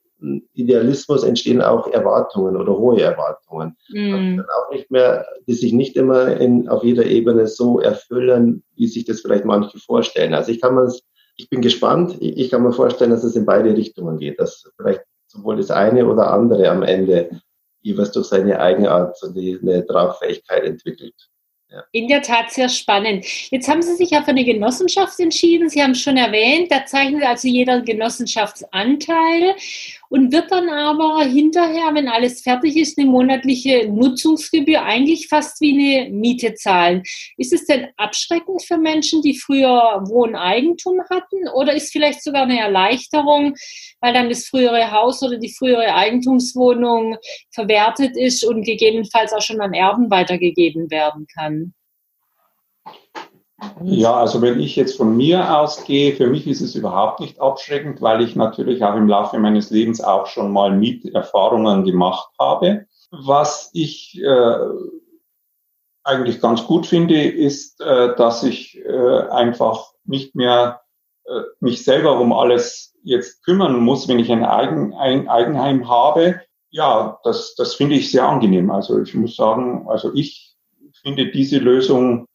Idealismus 0.53 1.23
entstehen 1.23 1.61
auch 1.61 1.87
Erwartungen 1.87 2.55
oder 2.55 2.77
hohe 2.77 3.01
Erwartungen, 3.01 3.75
mm. 3.89 4.39
auch 4.39 4.71
nicht 4.71 4.91
mehr, 4.91 5.25
die 5.47 5.53
sich 5.53 5.73
nicht 5.73 5.95
immer 5.95 6.37
in, 6.39 6.69
auf 6.69 6.83
jeder 6.83 7.05
Ebene 7.05 7.47
so 7.47 7.79
erfüllen, 7.79 8.63
wie 8.75 8.87
sich 8.87 9.05
das 9.05 9.21
vielleicht 9.21 9.45
manche 9.45 9.79
vorstellen. 9.79 10.35
Also 10.35 10.51
ich 10.51 10.61
kann 10.61 10.75
mir, 10.75 10.93
ich 11.37 11.49
bin 11.49 11.61
gespannt. 11.61 12.17
Ich, 12.19 12.37
ich 12.37 12.51
kann 12.51 12.61
mir 12.61 12.71
vorstellen, 12.71 13.09
dass 13.09 13.23
es 13.23 13.35
in 13.35 13.47
beide 13.47 13.75
Richtungen 13.75 14.19
geht, 14.19 14.39
dass 14.39 14.69
vielleicht 14.77 15.01
sowohl 15.25 15.57
das 15.57 15.71
eine 15.71 16.05
oder 16.05 16.31
andere 16.31 16.69
am 16.69 16.83
Ende 16.83 17.41
jeweils 17.81 18.11
durch 18.11 18.27
seine 18.27 18.59
Eigenart 18.59 19.17
so 19.17 19.27
eine 19.27 19.85
Tragfähigkeit 19.87 20.63
entwickelt. 20.65 21.15
Ja. 21.71 21.85
In 21.93 22.09
der 22.09 22.21
Tat 22.21 22.51
sehr 22.51 22.67
spannend. 22.67 23.25
Jetzt 23.49 23.69
haben 23.69 23.81
Sie 23.81 23.95
sich 23.95 24.09
ja 24.09 24.21
für 24.23 24.31
eine 24.31 24.43
Genossenschaft 24.43 25.17
entschieden. 25.21 25.69
Sie 25.69 25.81
haben 25.81 25.91
es 25.91 26.01
schon 26.01 26.17
erwähnt, 26.17 26.69
da 26.69 26.85
zeichnet 26.85 27.23
also 27.23 27.47
jeder 27.47 27.79
Genossenschaftsanteil 27.81 29.55
und 30.11 30.33
wird 30.33 30.51
dann 30.51 30.67
aber 30.67 31.23
hinterher, 31.23 31.91
wenn 31.93 32.09
alles 32.09 32.41
fertig 32.41 32.75
ist, 32.75 32.99
eine 32.99 33.09
monatliche 33.09 33.87
Nutzungsgebühr 33.89 34.83
eigentlich 34.83 35.29
fast 35.29 35.61
wie 35.61 35.71
eine 35.71 36.09
Miete 36.11 36.53
zahlen. 36.53 37.03
Ist 37.37 37.53
es 37.53 37.65
denn 37.65 37.87
abschreckend 37.95 38.61
für 38.61 38.77
Menschen, 38.77 39.21
die 39.21 39.37
früher 39.37 40.03
Wohneigentum 40.05 40.99
hatten 41.09 41.47
oder 41.55 41.73
ist 41.73 41.93
vielleicht 41.93 42.21
sogar 42.23 42.43
eine 42.43 42.59
Erleichterung, 42.59 43.55
weil 44.01 44.13
dann 44.13 44.27
das 44.27 44.47
frühere 44.47 44.91
Haus 44.91 45.23
oder 45.23 45.37
die 45.37 45.53
frühere 45.53 45.95
Eigentumswohnung 45.95 47.15
verwertet 47.49 48.17
ist 48.17 48.43
und 48.43 48.65
gegebenenfalls 48.65 49.31
auch 49.31 49.41
schon 49.41 49.61
an 49.61 49.73
Erben 49.73 50.11
weitergegeben 50.11 50.91
werden 50.91 51.25
kann? 51.33 51.73
Ja, 53.83 54.15
also 54.15 54.41
wenn 54.41 54.59
ich 54.59 54.75
jetzt 54.75 54.97
von 54.97 55.15
mir 55.15 55.57
ausgehe, 55.57 56.15
für 56.15 56.27
mich 56.27 56.47
ist 56.47 56.61
es 56.61 56.75
überhaupt 56.75 57.19
nicht 57.19 57.39
abschreckend, 57.39 58.01
weil 58.01 58.21
ich 58.21 58.35
natürlich 58.35 58.83
auch 58.83 58.95
im 58.95 59.07
Laufe 59.07 59.37
meines 59.39 59.69
Lebens 59.69 60.01
auch 60.01 60.27
schon 60.27 60.51
mal 60.51 60.71
Mieterfahrungen 60.75 61.83
gemacht 61.83 62.29
habe. 62.39 62.85
Was 63.11 63.69
ich 63.73 64.19
äh, 64.23 64.57
eigentlich 66.03 66.41
ganz 66.41 66.65
gut 66.65 66.85
finde, 66.85 67.21
ist, 67.21 67.81
äh, 67.81 68.15
dass 68.15 68.43
ich 68.43 68.77
äh, 68.77 69.21
einfach 69.29 69.93
nicht 70.05 70.35
mehr 70.35 70.81
äh, 71.25 71.41
mich 71.59 71.83
selber 71.83 72.19
um 72.19 72.33
alles 72.33 72.95
jetzt 73.03 73.43
kümmern 73.43 73.79
muss, 73.79 74.07
wenn 74.07 74.19
ich 74.19 74.31
ein, 74.31 74.43
Eigen, 74.43 74.93
ein 74.93 75.27
Eigenheim 75.27 75.89
habe. 75.89 76.41
Ja, 76.69 77.19
das, 77.23 77.55
das 77.55 77.75
finde 77.75 77.95
ich 77.95 78.11
sehr 78.11 78.27
angenehm. 78.27 78.71
Also 78.71 79.01
ich 79.01 79.13
muss 79.13 79.35
sagen, 79.35 79.85
also 79.87 80.13
ich 80.13 80.55
finde 81.03 81.31
diese 81.31 81.57
Lösung 81.57 82.27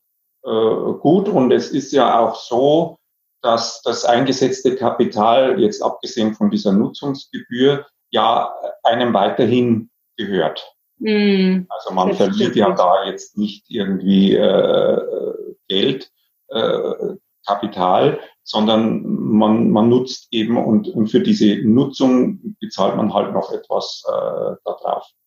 gut. 1.01 1.29
Und 1.29 1.53
es 1.53 1.71
ist 1.71 1.93
ja 1.93 2.19
auch 2.21 2.37
so, 2.37 2.99
dass 3.43 3.83
das 3.83 4.05
eingesetzte 4.05 4.77
Kapital, 4.77 5.61
jetzt 5.61 5.83
abgesehen 5.83 6.35
von 6.35 6.51
dieser 6.51 6.73
Nutzungsgebühr, 6.73 7.87
ja 8.11 8.53
einem 8.83 9.13
weiterhin 9.15 9.91
gehört. 10.17 10.65
Mm, 10.99 11.67
also 11.69 11.93
man 11.93 12.15
verliert 12.15 12.57
ja 12.57 12.73
da 12.73 13.05
jetzt 13.05 13.37
nicht 13.37 13.67
irgendwie 13.69 14.35
äh, 14.35 15.35
Geld, 15.69 16.11
äh, 16.49 17.17
Kapital, 17.47 18.19
sondern 18.43 19.03
man, 19.05 19.71
man 19.71 19.89
nutzt 19.89 20.29
eben 20.31 20.57
und, 20.57 20.89
und 20.89 21.09
für 21.09 21.21
diese 21.21 21.57
Nutzung 21.65 22.57
bezahlt 22.61 22.97
man 22.97 23.13
halt 23.13 23.33
noch 23.33 23.53
etwas 23.53 24.03
äh, 24.09 24.57
da 24.65 24.77
drauf. 24.83 25.07
Hm. 25.07 25.26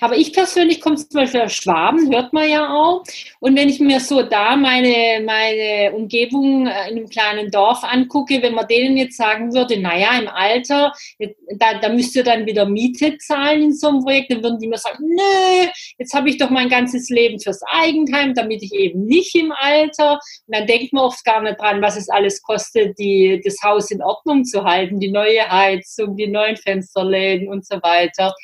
Aber 0.00 0.16
ich 0.16 0.32
persönlich 0.32 0.80
komme 0.80 0.96
zum 0.96 1.08
Beispiel 1.12 1.42
aus 1.42 1.52
Schwaben, 1.52 2.12
hört 2.12 2.32
man 2.32 2.48
ja 2.48 2.74
auch. 2.74 3.04
Und 3.38 3.56
wenn 3.56 3.68
ich 3.68 3.78
mir 3.78 4.00
so 4.00 4.22
da 4.22 4.56
meine, 4.56 5.22
meine 5.24 5.94
Umgebung 5.94 6.66
äh, 6.66 6.90
in 6.90 6.96
einem 6.96 7.08
kleinen 7.08 7.50
Dorf 7.52 7.84
angucke, 7.84 8.42
wenn 8.42 8.54
man 8.54 8.66
denen 8.66 8.96
jetzt 8.96 9.16
sagen 9.16 9.54
würde, 9.54 9.78
naja, 9.78 10.18
im 10.18 10.26
Alter, 10.26 10.92
da, 11.56 11.78
da 11.78 11.88
müsst 11.88 12.16
ihr 12.16 12.24
dann 12.24 12.46
wieder 12.46 12.66
Miete 12.66 13.16
zahlen 13.18 13.62
in 13.62 13.72
so 13.72 13.88
einem 13.88 14.00
Projekt, 14.00 14.32
dann 14.32 14.42
würden 14.42 14.58
die 14.58 14.66
mir 14.66 14.78
sagen, 14.78 15.04
nö, 15.06 15.68
jetzt 15.98 16.14
habe 16.14 16.28
ich 16.30 16.38
doch 16.38 16.50
mein 16.50 16.68
ganzes 16.68 17.08
Leben 17.08 17.38
fürs 17.38 17.62
Eigenheim, 17.62 18.34
damit 18.34 18.60
ich 18.60 18.72
eben 18.72 19.04
nicht 19.04 19.36
im 19.36 19.52
Alter. 19.52 20.14
Und 20.46 20.56
dann 20.56 20.66
denkt 20.66 20.92
man 20.92 21.04
oft 21.04 21.24
gar 21.24 21.40
nicht 21.40 21.60
dran, 21.60 21.80
was 21.80 21.96
es 21.96 22.08
alles 22.08 22.42
kostet, 22.42 22.98
die, 22.98 23.40
das 23.44 23.58
Haus 23.62 23.92
in 23.92 24.02
Ordnung 24.02 24.44
zu 24.44 24.64
halten, 24.64 24.98
die 24.98 25.12
neue 25.12 25.48
Heizung, 25.48 26.16
die 26.16 26.26
neuen 26.26 26.56
Fensterläden 26.56 27.48
und 27.48 27.64
so 27.64 27.76
weiter. 27.82 28.34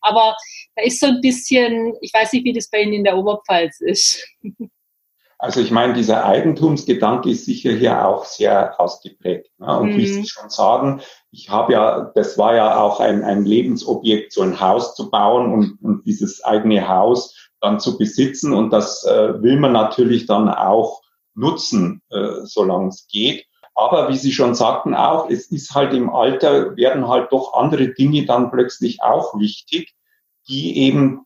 Aber 0.00 0.36
da 0.80 0.86
ist 0.86 1.00
so 1.00 1.06
ein 1.06 1.20
bisschen, 1.20 1.94
ich 2.00 2.12
weiß 2.12 2.32
nicht, 2.32 2.44
wie 2.44 2.52
das 2.52 2.68
bei 2.68 2.82
Ihnen 2.82 2.94
in 2.94 3.04
der 3.04 3.16
Oberpfalz 3.16 3.80
ist. 3.80 4.26
Also 5.38 5.60
ich 5.60 5.70
meine, 5.70 5.94
dieser 5.94 6.26
Eigentumsgedanke 6.26 7.30
ist 7.30 7.46
sicher 7.46 7.72
hier 7.72 8.06
auch 8.06 8.24
sehr 8.26 8.78
ausgeprägt. 8.78 9.50
Ne? 9.58 9.78
Und 9.78 9.92
mhm. 9.92 9.96
wie 9.96 10.06
Sie 10.06 10.26
schon 10.26 10.50
sagen, 10.50 11.00
ich 11.30 11.48
habe 11.48 11.72
ja, 11.72 12.12
das 12.14 12.36
war 12.36 12.54
ja 12.54 12.78
auch 12.78 13.00
ein, 13.00 13.24
ein 13.24 13.44
Lebensobjekt, 13.44 14.32
so 14.32 14.42
ein 14.42 14.60
Haus 14.60 14.94
zu 14.94 15.10
bauen 15.10 15.52
und, 15.52 15.78
und 15.82 16.06
dieses 16.06 16.44
eigene 16.44 16.86
Haus 16.88 17.34
dann 17.60 17.80
zu 17.80 17.96
besitzen. 17.96 18.52
Und 18.52 18.70
das 18.70 19.04
äh, 19.04 19.42
will 19.42 19.58
man 19.58 19.72
natürlich 19.72 20.26
dann 20.26 20.48
auch 20.50 21.00
nutzen, 21.34 22.02
äh, 22.10 22.42
solange 22.44 22.88
es 22.88 23.06
geht. 23.08 23.46
Aber 23.74 24.10
wie 24.10 24.16
Sie 24.16 24.32
schon 24.32 24.54
sagten 24.54 24.94
auch, 24.94 25.30
es 25.30 25.50
ist 25.50 25.74
halt 25.74 25.94
im 25.94 26.10
Alter, 26.10 26.76
werden 26.76 27.08
halt 27.08 27.32
doch 27.32 27.54
andere 27.54 27.94
Dinge 27.94 28.26
dann 28.26 28.50
plötzlich 28.50 29.02
auch 29.02 29.38
wichtig 29.38 29.94
die 30.50 30.76
eben 30.78 31.24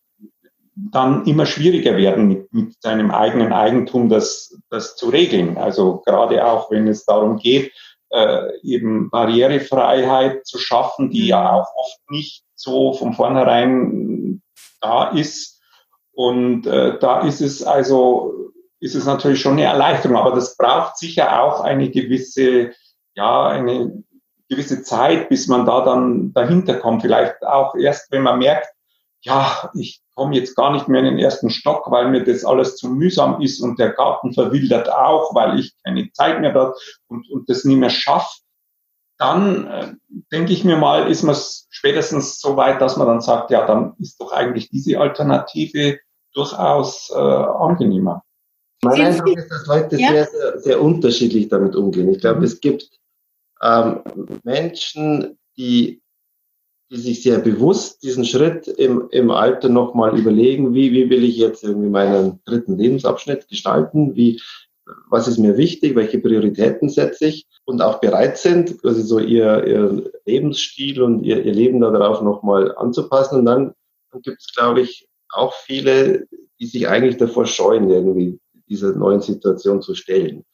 dann 0.77 1.25
immer 1.27 1.47
schwieriger 1.47 1.97
werden, 1.97 2.29
mit, 2.29 2.53
mit 2.53 2.83
seinem 2.83 3.11
eigenen 3.11 3.53
Eigentum 3.53 4.09
das, 4.09 4.57
das 4.71 4.97
zu 4.97 5.09
regeln. 5.09 5.57
Also 5.57 6.03
gerade 6.05 6.45
auch, 6.45 6.71
wenn 6.71 6.89
es 6.89 7.05
darum 7.05 7.39
geht, 7.39 7.73
äh, 8.11 8.59
eben 8.63 9.11
Barrierefreiheit 9.11 10.47
zu 10.47 10.59
schaffen, 10.59 11.11
die 11.11 11.29
ja 11.29 11.53
auch 11.53 11.69
oft 11.77 11.99
nicht 12.11 12.45
so 12.55 12.93
von 12.93 13.15
vornherein 13.15 14.43
da 14.81 15.11
ist. 15.11 15.63
Und 16.13 16.67
äh, 16.67 16.99
da 16.99 17.21
ist 17.23 17.41
es 17.41 17.63
also, 17.63 18.53
ist 18.81 18.95
es 18.95 19.07
natürlich 19.07 19.41
schon 19.41 19.55
eine 19.55 19.65
Erleichterung, 19.65 20.17
aber 20.17 20.33
das 20.33 20.57
braucht 20.57 20.99
sicher 20.99 21.43
auch 21.43 21.61
eine 21.61 21.91
gewisse, 21.91 22.73
ja, 23.15 23.49
eine 23.49 24.05
gewisse 24.49 24.83
Zeit, 24.83 25.29
bis 25.29 25.47
man 25.49 25.67
da 25.67 25.85
dann 25.85 26.33
dahinter 26.33 26.75
kommt. 26.75 27.03
Vielleicht 27.03 27.43
auch 27.45 27.75
erst, 27.75 28.11
wenn 28.13 28.23
man 28.23 28.39
merkt, 28.39 28.74
ja, 29.25 29.71
ich 29.75 30.03
komme 30.15 30.37
jetzt 30.37 30.55
gar 30.55 30.71
nicht 30.73 30.87
mehr 30.87 31.01
in 31.01 31.07
den 31.07 31.19
ersten 31.19 31.51
Stock, 31.51 31.91
weil 31.91 32.11
mir 32.11 32.25
das 32.25 32.45
alles 32.45 32.77
zu 32.77 32.89
mühsam 32.89 33.41
ist 33.41 33.61
und 33.61 33.79
der 33.79 33.91
Garten 33.91 34.33
verwildert 34.35 34.91
auch, 34.91 35.35
weil 35.35 35.59
ich 35.59 35.75
keine 35.83 36.11
Zeit 36.13 36.41
mehr 36.41 36.53
habe 36.53 36.75
und, 37.09 37.29
und 37.31 37.49
das 37.49 37.65
nie 37.65 37.77
mehr 37.77 37.91
schaffe, 37.91 38.41
dann 39.19 39.67
äh, 39.67 39.93
denke 40.31 40.53
ich 40.53 40.65
mir 40.65 40.77
mal, 40.77 41.11
ist 41.11 41.23
man 41.23 41.37
spätestens 41.71 42.39
so 42.39 42.57
weit, 42.57 42.81
dass 42.81 42.97
man 42.97 43.07
dann 43.07 43.21
sagt, 43.23 43.51
ja, 43.51 43.67
dann 43.67 43.95
ist 43.99 44.21
doch 44.21 44.33
eigentlich 44.33 44.69
diese 44.69 45.01
Alternative 45.01 45.99
durchaus 46.35 47.11
äh, 47.11 47.19
angenehmer. 47.19 48.23
Mein 48.83 49.01
Eindruck 49.01 49.39
ist, 49.39 49.51
dass 49.51 49.67
Leute 49.67 49.97
ja? 49.99 50.11
sehr, 50.11 50.27
sehr, 50.27 50.59
sehr, 50.59 50.83
unterschiedlich 50.83 51.49
damit 51.49 51.75
umgehen. 51.75 52.11
Ich 52.11 52.21
glaube, 52.21 52.41
mhm. 52.41 52.45
es 52.45 52.61
gibt 52.61 52.91
ähm, 53.63 54.03
Menschen, 54.43 55.39
die 55.57 56.03
die 56.95 57.01
sich 57.01 57.23
sehr 57.23 57.41
bewusst 57.41 58.05
diesen 58.05 58.25
Schritt 58.25 58.69
im, 58.69 59.09
im 59.11 59.31
Alter 59.33 59.69
nochmal 59.69 60.17
überlegen, 60.17 60.75
wie, 60.75 60.93
wie 60.93 61.11
will 61.11 61.25
ich 61.25 61.37
jetzt 61.37 61.65
irgendwie 61.65 61.89
meinen 61.89 62.41
dritten 62.45 62.79
Lebensabschnitt 62.79 63.49
gestalten, 63.49 64.15
wie, 64.15 64.41
was 65.11 65.27
ist 65.27 65.39
mir 65.39 65.57
wichtig, 65.57 65.97
welche 65.97 66.21
Prioritäten 66.21 66.89
setze 66.89 67.27
ich 67.27 67.47
und 67.65 67.83
auch 67.83 68.01
bereit 68.01 68.39
sind, 68.39 68.81
quasi 68.81 69.03
so 69.03 69.19
ihr, 69.19 69.67
ihr 69.67 70.11
Lebensstil 70.25 71.03
und 71.03 71.25
ihr, 71.25 71.45
ihr 71.45 71.53
Leben 71.53 71.81
darauf 71.81 72.23
nochmal 72.23 72.73
anzupassen. 72.77 73.41
Und 73.41 73.47
dann, 73.47 73.75
gibt 74.23 74.41
es, 74.41 74.55
glaube 74.55 74.83
ich, 74.83 75.09
auch 75.33 75.53
viele, 75.53 76.29
die 76.61 76.67
sich 76.67 76.87
eigentlich 76.87 77.17
davor 77.17 77.47
scheuen, 77.47 77.91
irgendwie 77.91 78.39
dieser 78.69 78.95
neuen 78.95 79.21
Situation 79.21 79.83
zu 79.83 79.97
stellen. 79.97 80.45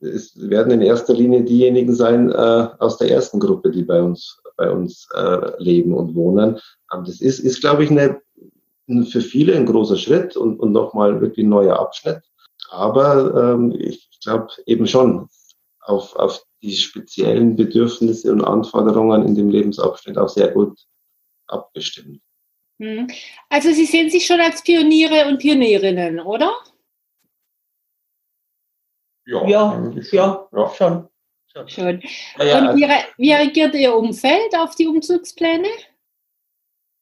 Es 0.00 0.34
werden 0.36 0.70
in 0.70 0.82
erster 0.82 1.14
Linie 1.14 1.44
diejenigen 1.44 1.94
sein 1.94 2.30
äh, 2.30 2.68
aus 2.78 2.98
der 2.98 3.10
ersten 3.10 3.40
Gruppe, 3.40 3.70
die 3.70 3.84
bei 3.84 4.02
uns 4.02 4.38
bei 4.58 4.70
uns 4.70 5.08
äh, 5.14 5.52
leben 5.58 5.94
und 5.94 6.14
wohnen. 6.14 6.60
Ähm, 6.92 7.04
das 7.06 7.22
ist, 7.22 7.38
ist 7.38 7.60
glaube 7.60 7.84
ich, 7.84 7.90
eine, 7.90 8.20
für 9.06 9.22
viele 9.22 9.56
ein 9.56 9.64
großer 9.64 9.96
Schritt 9.96 10.36
und, 10.36 10.60
und 10.60 10.72
nochmal 10.72 11.20
wirklich 11.22 11.46
ein 11.46 11.50
neuer 11.50 11.78
Abschnitt. 11.78 12.20
Aber 12.70 13.54
ähm, 13.54 13.74
ich 13.78 14.10
glaube 14.22 14.48
eben 14.66 14.86
schon 14.86 15.28
auf, 15.80 16.14
auf 16.16 16.42
die 16.60 16.76
speziellen 16.76 17.56
Bedürfnisse 17.56 18.32
und 18.32 18.42
Anforderungen 18.42 19.24
in 19.26 19.34
dem 19.34 19.48
Lebensabschnitt 19.48 20.18
auch 20.18 20.28
sehr 20.28 20.48
gut 20.48 20.78
abgestimmt. 21.46 22.20
Hm. 22.80 23.08
Also 23.48 23.72
Sie 23.72 23.86
sehen 23.86 24.10
sich 24.10 24.26
schon 24.26 24.40
als 24.40 24.62
Pioniere 24.62 25.26
und 25.28 25.38
Pionierinnen, 25.38 26.20
oder? 26.20 26.52
Ja, 29.26 29.46
ja, 29.46 29.92
ja, 30.12 30.48
ja. 30.52 30.74
schon. 30.74 31.08
Schon. 31.66 32.02
Ja, 32.38 32.70
und 32.70 32.76
wie, 32.76 32.86
wie 33.16 33.32
reagiert 33.32 33.74
Ihr 33.74 33.94
Umfeld 33.94 34.54
auf 34.56 34.74
die 34.74 34.86
Umzugspläne? 34.86 35.68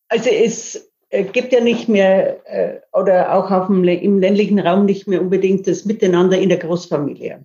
Also 0.09 0.31
es 0.31 0.91
äh, 1.11 1.25
gibt 1.25 1.53
ja 1.53 1.61
nicht 1.61 1.89
mehr 1.89 2.41
äh, 2.47 2.81
oder 2.93 3.35
auch 3.35 3.51
auf 3.51 3.67
dem, 3.67 3.85
im 3.85 4.19
ländlichen 4.21 4.59
Raum 4.59 4.87
nicht 4.87 5.07
mehr 5.07 5.21
unbedingt 5.21 5.67
das 5.67 5.85
Miteinander 5.85 6.39
in 6.39 6.49
der 6.49 6.59
Großfamilie. 6.59 7.45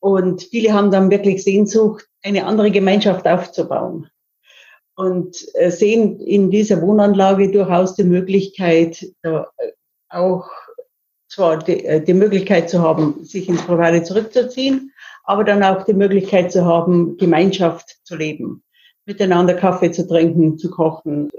Und 0.00 0.42
viele 0.42 0.72
haben 0.72 0.90
dann 0.90 1.10
wirklich 1.10 1.44
Sehnsucht, 1.44 2.08
eine 2.22 2.44
andere 2.44 2.70
Gemeinschaft 2.70 3.26
aufzubauen 3.26 4.10
und 4.96 5.36
äh, 5.54 5.70
sehen 5.70 6.20
in 6.20 6.50
dieser 6.50 6.82
Wohnanlage 6.82 7.50
durchaus 7.50 7.94
die 7.94 8.04
Möglichkeit, 8.04 9.06
auch 10.08 10.48
zwar 11.28 11.58
die, 11.58 12.04
die 12.04 12.14
Möglichkeit 12.14 12.68
zu 12.68 12.82
haben, 12.82 13.24
sich 13.24 13.48
ins 13.48 13.62
Private 13.62 14.02
zurückzuziehen, 14.02 14.91
aber 15.24 15.44
dann 15.44 15.62
auch 15.62 15.84
die 15.84 15.94
Möglichkeit 15.94 16.52
zu 16.52 16.64
haben, 16.64 17.16
Gemeinschaft 17.16 17.98
zu 18.04 18.16
leben, 18.16 18.62
miteinander 19.06 19.54
Kaffee 19.54 19.90
zu 19.90 20.06
trinken, 20.06 20.58
zu 20.58 20.70
kochen, 20.70 21.30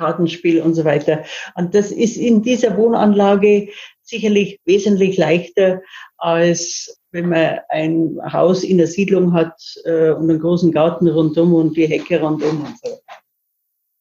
Kartenspiel 0.00 0.62
und 0.62 0.74
so 0.74 0.84
weiter. 0.84 1.24
Und 1.54 1.74
das 1.74 1.92
ist 1.92 2.16
in 2.16 2.42
dieser 2.42 2.76
Wohnanlage 2.76 3.68
sicherlich 4.02 4.58
wesentlich 4.64 5.18
leichter, 5.18 5.82
als 6.16 6.98
wenn 7.12 7.28
man 7.28 7.58
ein 7.68 8.18
Haus 8.32 8.64
in 8.64 8.78
der 8.78 8.86
Siedlung 8.86 9.32
hat 9.32 9.60
äh, 9.84 10.10
und 10.10 10.30
einen 10.30 10.40
großen 10.40 10.72
Garten 10.72 11.06
rundum 11.06 11.54
und 11.54 11.76
die 11.76 11.86
Hecke 11.86 12.20
rundum 12.20 12.64
und 12.64 12.78
so. 12.82 12.98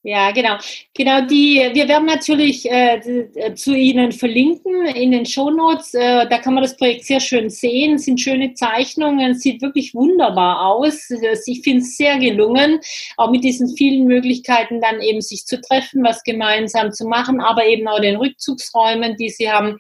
Ja, 0.02 0.32
genau. 0.32 0.56
Genau, 0.94 1.26
die, 1.28 1.56
wir 1.74 1.90
werden 1.90 2.06
natürlich 2.06 2.66
äh, 2.72 3.54
zu 3.56 3.74
Ihnen 3.76 4.14
verlinken 4.14 4.86
in 4.86 5.12
den 5.12 5.26
Shownotes. 5.26 5.94
Äh, 5.94 6.26
da 6.30 6.38
kann 6.38 6.54
man 6.54 6.64
das 6.64 6.78
Projekt 6.78 7.04
sehr 7.04 7.20
schön 7.20 7.50
sehen. 7.50 7.96
Es 7.96 8.06
sind 8.06 8.18
schöne 8.22 8.54
Zeichnungen, 8.54 9.36
sieht 9.36 9.62
wirklich 9.62 9.94
wunderbar 9.94 10.66
aus. 10.66 11.10
Ich 11.46 11.62
finde 11.64 11.82
es 11.82 11.98
sehr 11.98 12.18
gelungen, 12.18 12.80
auch 13.18 13.30
mit 13.30 13.44
diesen 13.44 13.76
vielen 13.76 14.06
Möglichkeiten 14.06 14.80
dann 14.80 15.02
eben 15.02 15.20
sich 15.20 15.46
zu 15.46 15.60
treffen, 15.60 16.02
was 16.02 16.24
gemeinsam 16.24 16.94
zu 16.94 17.06
machen, 17.06 17.42
aber 17.42 17.66
eben 17.66 17.86
auch 17.90 18.00
den 18.00 18.16
Rückzugsräumen, 18.16 19.18
die 19.18 19.30
Sie 19.30 19.52
haben. 19.52 19.78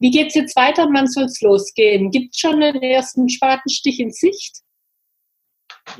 Wie 0.00 0.10
geht 0.10 0.28
es 0.28 0.34
jetzt 0.34 0.56
weiter? 0.56 0.88
Wann 0.92 1.06
soll 1.06 1.24
es 1.26 1.40
losgehen? 1.40 2.10
Gibt 2.10 2.34
es 2.34 2.40
schon 2.40 2.60
den 2.60 2.82
ersten 2.82 3.28
Spatenstich 3.28 4.00
in 4.00 4.10
Sicht? 4.10 4.62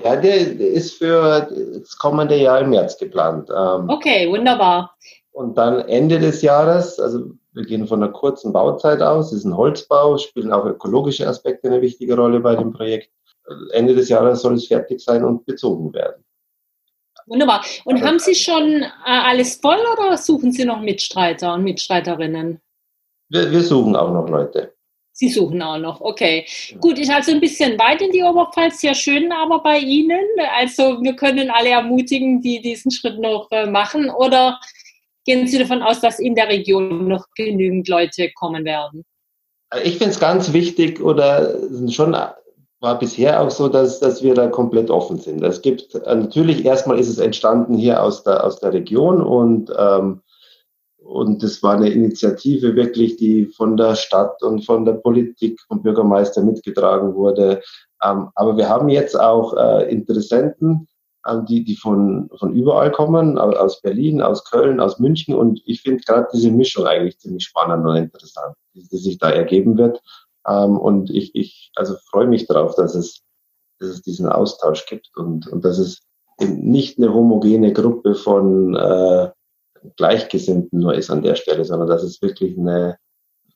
Ja, 0.03 0.17
der 0.17 0.37
ist 0.37 0.95
für 0.95 1.49
das 1.79 1.97
kommende 1.97 2.37
Jahr 2.37 2.61
im 2.61 2.71
März 2.71 2.99
geplant. 2.99 3.51
Ähm, 3.51 3.89
okay, 3.89 4.31
wunderbar. 4.31 4.97
Und 5.33 5.57
dann 5.57 5.81
Ende 5.81 6.19
des 6.19 6.43
Jahres, 6.43 6.99
also 7.01 7.31
wir 7.53 7.65
gehen 7.65 7.87
von 7.87 8.03
einer 8.03 8.13
kurzen 8.13 8.53
Bauzeit 8.53 9.01
aus, 9.01 9.33
es 9.33 9.41
ist 9.41 9.45
ein 9.45 9.57
Holzbau, 9.57 10.17
spielen 10.19 10.53
auch 10.53 10.65
ökologische 10.65 11.27
Aspekte 11.27 11.69
eine 11.69 11.83
wichtige 11.83 12.17
Rolle 12.17 12.41
bei 12.41 12.55
dem 12.55 12.73
Projekt. 12.73 13.11
Ende 13.73 13.95
des 13.95 14.09
Jahres 14.09 14.43
soll 14.43 14.55
es 14.55 14.69
fertig 14.69 15.01
sein 15.01 15.25
und 15.25 15.45
bezogen 15.45 15.93
werden. 15.93 16.25
Wunderbar. 17.27 17.65
Und 17.85 17.99
Aber 17.99 18.07
haben 18.07 18.19
Sie 18.19 18.35
schon 18.35 18.83
äh, 18.83 18.89
alles 19.05 19.57
voll 19.57 19.79
oder 19.93 20.17
suchen 20.17 20.53
Sie 20.53 20.65
noch 20.65 20.81
Mitstreiter 20.81 21.55
und 21.55 21.65
Mitstreiterinnen? 21.65 22.61
Wir, 23.29 23.51
wir 23.51 23.63
suchen 23.63 23.97
auch 23.97 24.13
noch 24.13 24.29
Leute. 24.29 24.75
Sie 25.15 25.29
suchen 25.29 25.61
auch 25.61 25.79
noch, 25.79 26.01
okay. 26.01 26.47
Gut, 26.81 26.99
ist 26.99 27.11
also 27.11 27.33
ein 27.33 27.41
bisschen 27.41 27.79
weit 27.79 28.01
in 28.01 28.13
die 28.13 28.23
Oberpfalz, 28.23 28.81
sehr 28.81 28.95
schön 28.95 29.31
aber 29.31 29.63
bei 29.63 29.79
Ihnen. 29.79 30.25
Also 30.57 31.03
wir 31.03 31.15
können 31.15 31.51
alle 31.51 31.69
ermutigen, 31.69 32.41
die 32.41 32.63
diesen 32.63 32.91
Schritt 32.91 33.19
noch 33.19 33.49
äh, 33.51 33.67
machen. 33.67 34.09
Oder 34.11 34.59
gehen 35.27 35.47
Sie 35.47 35.59
davon 35.59 35.83
aus, 35.83 36.01
dass 36.01 36.19
in 36.19 36.35
der 36.35 36.49
Region 36.49 37.09
noch 37.09 37.27
genügend 37.37 37.89
Leute 37.89 38.31
kommen 38.33 38.65
werden? 38.65 39.05
Ich 39.85 39.99
finde 39.99 40.11
es 40.11 40.21
ganz 40.21 40.53
wichtig 40.53 41.01
oder 41.01 41.57
schon 41.91 42.15
war 42.83 42.99
bisher 42.99 43.41
auch 43.41 43.51
so, 43.51 43.69
dass, 43.69 44.01
dass 44.01 44.23
wir 44.23 44.35
da 44.35 44.49
komplett 44.49 44.91
offen 44.91 45.19
sind. 45.19 45.43
Es 45.45 45.63
gibt 45.63 45.95
äh, 45.95 46.15
natürlich 46.15 46.65
erstmal 46.65 46.99
ist 46.99 47.09
es 47.09 47.19
entstanden 47.19 47.77
hier 47.77 48.03
aus 48.03 48.25
der, 48.25 48.45
aus 48.45 48.59
der 48.59 48.73
Region 48.73 49.23
und 49.23 49.71
ähm, 49.79 50.21
und 51.13 51.43
das 51.43 51.63
war 51.63 51.75
eine 51.75 51.91
Initiative 51.91 52.75
wirklich, 52.75 53.17
die 53.17 53.47
von 53.47 53.77
der 53.77 53.95
Stadt 53.97 54.43
und 54.43 54.65
von 54.65 54.85
der 54.85 54.95
Politik, 54.95 55.61
vom 55.69 55.83
Bürgermeister 55.83 56.43
mitgetragen 56.43 57.15
wurde. 57.15 57.61
Ähm, 58.03 58.31
aber 58.35 58.57
wir 58.57 58.69
haben 58.69 58.89
jetzt 58.89 59.19
auch 59.19 59.55
äh, 59.55 59.91
Interessenten, 59.93 60.89
ähm, 61.27 61.45
die, 61.45 61.65
die 61.65 61.77
von, 61.77 62.31
von 62.39 62.55
überall 62.55 62.91
kommen, 62.91 63.39
aus 63.39 63.83
Berlin, 63.83 64.23
aus 64.23 64.45
Köln, 64.45 64.81
aus 64.81 64.99
München. 64.99 65.35
Und 65.35 65.61
ich 65.67 65.83
finde 65.83 66.03
gerade 66.03 66.29
diese 66.33 66.51
Mischung 66.51 66.87
eigentlich 66.87 67.19
ziemlich 67.19 67.45
spannend 67.45 67.87
und 67.87 67.97
interessant, 67.97 68.57
die, 68.75 68.81
sich 68.81 69.19
da 69.19 69.31
ergeben 69.31 69.77
wird. 69.77 70.01
Ähm, 70.49 70.79
und 70.79 71.11
ich, 71.11 71.35
ich 71.35 71.73
also 71.77 71.95
freue 72.11 72.27
mich 72.27 72.47
darauf, 72.47 72.75
dass 72.75 72.95
es, 72.95 73.23
dass 73.79 73.91
es 73.91 74.03
diesen 74.03 74.29
Austausch 74.29 74.87
gibt 74.87 75.11
und, 75.15 75.47
und 75.47 75.65
dass 75.65 75.79
es 75.79 76.01
nicht 76.41 76.99
eine 76.99 77.13
homogene 77.13 77.73
Gruppe 77.73 78.15
von 78.15 78.75
äh, 78.75 79.31
Gleichgesinnten 79.97 80.79
nur 80.79 80.95
ist 80.95 81.11
an 81.11 81.23
der 81.23 81.35
Stelle, 81.35 81.65
sondern 81.65 81.89
dass 81.89 82.03
es 82.03 82.21
wirklich 82.23 82.57
eine, 82.57 82.99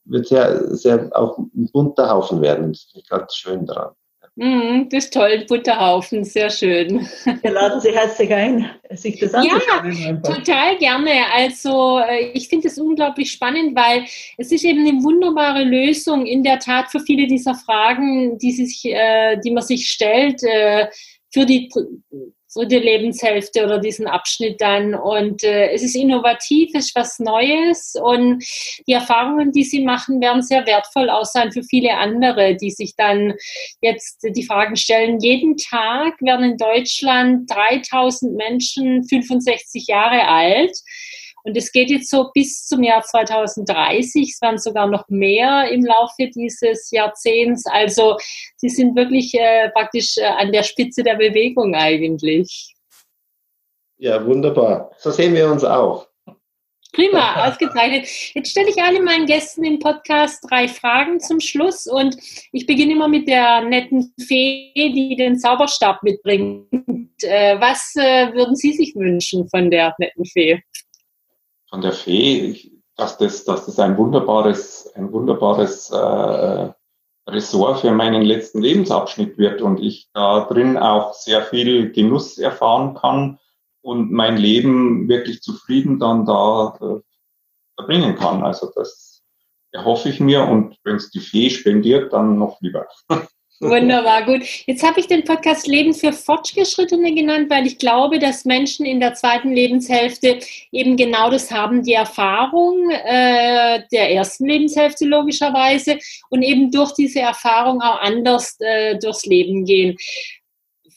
wird 0.04 0.26
sehr, 0.26 0.74
sehr 0.74 1.10
auch 1.14 1.38
ein 1.38 1.70
bunter 1.72 2.10
Haufen 2.10 2.40
werden. 2.40 2.72
Das 2.72 2.92
ist 2.94 3.08
ganz 3.08 3.34
schön 3.34 3.66
dran. 3.66 3.92
Mm, 4.38 4.90
das 4.90 5.04
ist 5.04 5.14
toll, 5.14 5.46
Butterhaufen, 5.48 6.22
sehr 6.22 6.50
schön. 6.50 7.08
Wir 7.40 7.50
laden 7.50 7.80
Sie 7.80 7.90
herzlich 7.90 8.32
ein, 8.34 8.70
sich 8.90 9.18
das 9.18 9.32
anzuschauen. 9.32 9.92
Ja, 9.92 10.16
total 10.16 10.76
gerne. 10.76 11.10
Also 11.34 12.00
äh, 12.00 12.32
ich 12.34 12.48
finde 12.48 12.68
es 12.68 12.76
unglaublich 12.76 13.32
spannend, 13.32 13.74
weil 13.74 14.04
es 14.36 14.52
ist 14.52 14.62
eben 14.62 14.86
eine 14.86 15.02
wunderbare 15.02 15.64
Lösung 15.64 16.26
in 16.26 16.42
der 16.42 16.58
Tat 16.58 16.90
für 16.90 17.00
viele 17.00 17.26
dieser 17.26 17.54
Fragen, 17.54 18.36
die, 18.36 18.52
sich, 18.52 18.84
äh, 18.84 19.38
die 19.42 19.52
man 19.52 19.62
sich 19.62 19.88
stellt, 19.88 20.42
äh, 20.42 20.88
für 21.32 21.46
die 21.46 21.70
so 22.56 22.64
die 22.64 22.78
Lebenshälfte 22.78 23.64
oder 23.64 23.78
diesen 23.78 24.06
Abschnitt 24.06 24.62
dann. 24.62 24.94
Und 24.94 25.44
äh, 25.44 25.72
es 25.72 25.82
ist 25.82 25.94
innovativ, 25.94 26.70
es 26.72 26.86
ist 26.86 26.96
was 26.96 27.18
Neues 27.18 27.94
und 28.02 28.42
die 28.88 28.94
Erfahrungen, 28.94 29.52
die 29.52 29.62
sie 29.62 29.84
machen, 29.84 30.22
werden 30.22 30.42
sehr 30.42 30.66
wertvoll 30.66 31.10
auch 31.10 31.26
sein 31.26 31.52
für 31.52 31.62
viele 31.62 31.98
andere, 31.98 32.56
die 32.56 32.70
sich 32.70 32.96
dann 32.96 33.34
jetzt 33.82 34.26
die 34.26 34.46
Fragen 34.46 34.76
stellen. 34.76 35.20
Jeden 35.20 35.58
Tag 35.58 36.14
werden 36.22 36.52
in 36.52 36.56
Deutschland 36.56 37.50
3000 37.50 38.34
Menschen 38.34 39.04
65 39.04 39.86
Jahre 39.86 40.26
alt. 40.26 40.72
Und 41.46 41.56
es 41.56 41.70
geht 41.70 41.90
jetzt 41.90 42.10
so 42.10 42.30
bis 42.34 42.66
zum 42.66 42.82
Jahr 42.82 43.02
2030. 43.04 44.32
Es 44.32 44.42
werden 44.42 44.58
sogar 44.58 44.88
noch 44.88 45.08
mehr 45.08 45.70
im 45.70 45.84
Laufe 45.84 46.28
dieses 46.34 46.90
Jahrzehnts. 46.90 47.64
Also 47.66 48.16
sie 48.56 48.68
sind 48.68 48.96
wirklich 48.96 49.32
äh, 49.34 49.70
praktisch 49.70 50.18
äh, 50.18 50.24
an 50.24 50.50
der 50.50 50.64
Spitze 50.64 51.04
der 51.04 51.14
Bewegung 51.14 51.76
eigentlich. 51.76 52.74
Ja, 53.98 54.26
wunderbar. 54.26 54.90
So 54.98 55.12
sehen 55.12 55.34
wir 55.34 55.48
uns 55.48 55.62
auch. 55.62 56.08
Prima, 56.92 57.46
ausgezeichnet. 57.46 58.08
Jetzt 58.34 58.50
stelle 58.50 58.70
ich 58.70 58.82
alle 58.82 59.00
meinen 59.00 59.26
Gästen 59.26 59.62
im 59.64 59.78
Podcast 59.78 60.44
drei 60.50 60.66
Fragen 60.66 61.20
zum 61.20 61.38
Schluss 61.38 61.86
und 61.86 62.16
ich 62.52 62.66
beginne 62.66 62.92
immer 62.92 63.06
mit 63.06 63.28
der 63.28 63.60
netten 63.60 64.12
Fee, 64.18 64.72
die 64.74 65.14
den 65.14 65.38
Zauberstab 65.38 66.02
mitbringt. 66.02 66.66
Äh, 67.22 67.60
was 67.60 67.94
äh, 67.96 68.32
würden 68.34 68.56
Sie 68.56 68.72
sich 68.72 68.96
wünschen 68.96 69.48
von 69.48 69.70
der 69.70 69.94
netten 69.98 70.24
Fee? 70.24 70.60
Von 71.68 71.80
der 71.80 71.92
Fee, 71.92 72.72
dass 72.96 73.18
das, 73.18 73.44
dass 73.44 73.66
das 73.66 73.78
ein 73.78 73.96
wunderbares, 73.96 74.90
ein 74.94 75.12
wunderbares 75.12 75.90
äh, 75.90 76.72
Ressort 77.28 77.80
für 77.80 77.90
meinen 77.90 78.22
letzten 78.22 78.62
Lebensabschnitt 78.62 79.36
wird 79.36 79.60
und 79.60 79.80
ich 79.80 80.08
da 80.14 80.44
drin 80.44 80.76
auch 80.76 81.12
sehr 81.12 81.42
viel 81.42 81.90
Genuss 81.90 82.38
erfahren 82.38 82.94
kann 82.94 83.38
und 83.82 84.12
mein 84.12 84.36
Leben 84.36 85.08
wirklich 85.08 85.42
zufrieden 85.42 85.98
dann 85.98 86.24
da 86.24 86.78
äh, 86.80 87.00
verbringen 87.76 88.16
kann. 88.16 88.42
Also 88.42 88.70
das 88.74 89.22
erhoffe 89.72 90.08
ich 90.08 90.20
mir 90.20 90.44
und 90.44 90.78
wenn 90.84 90.96
es 90.96 91.10
die 91.10 91.20
Fee 91.20 91.50
spendiert, 91.50 92.12
dann 92.12 92.38
noch 92.38 92.60
lieber. 92.60 92.86
Wunderbar, 93.60 94.26
gut. 94.26 94.42
Jetzt 94.66 94.82
habe 94.82 95.00
ich 95.00 95.06
den 95.06 95.24
Podcast 95.24 95.66
Leben 95.66 95.94
für 95.94 96.12
Fortgeschrittene 96.12 97.14
genannt, 97.14 97.48
weil 97.48 97.66
ich 97.66 97.78
glaube, 97.78 98.18
dass 98.18 98.44
Menschen 98.44 98.84
in 98.84 99.00
der 99.00 99.14
zweiten 99.14 99.50
Lebenshälfte 99.50 100.40
eben 100.72 100.98
genau 100.98 101.30
das 101.30 101.50
haben, 101.50 101.82
die 101.82 101.94
Erfahrung 101.94 102.90
äh, 102.90 103.82
der 103.90 104.12
ersten 104.12 104.46
Lebenshälfte 104.46 105.06
logischerweise 105.06 105.98
und 106.28 106.42
eben 106.42 106.70
durch 106.70 106.92
diese 106.92 107.20
Erfahrung 107.20 107.80
auch 107.80 107.98
anders 108.02 108.56
äh, 108.60 108.98
durchs 108.98 109.24
Leben 109.24 109.64
gehen. 109.64 109.96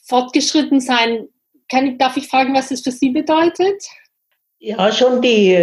Fortgeschritten 0.04 0.82
sein 0.82 1.30
kann, 1.70 1.98
darf 1.98 2.18
ich 2.18 2.28
fragen, 2.28 2.54
was 2.54 2.70
das 2.70 2.82
für 2.82 2.92
Sie 2.92 3.12
bedeutet? 3.12 3.84
Ja, 4.58 4.92
schon 4.92 5.22
die, 5.22 5.58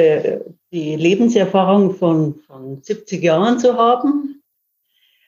die 0.73 0.97
Lebenserfahrung 0.97 1.95
von, 1.95 2.37
von 2.47 2.83
70 2.83 3.23
Jahren 3.23 3.59
zu 3.59 3.75
haben, 3.77 4.43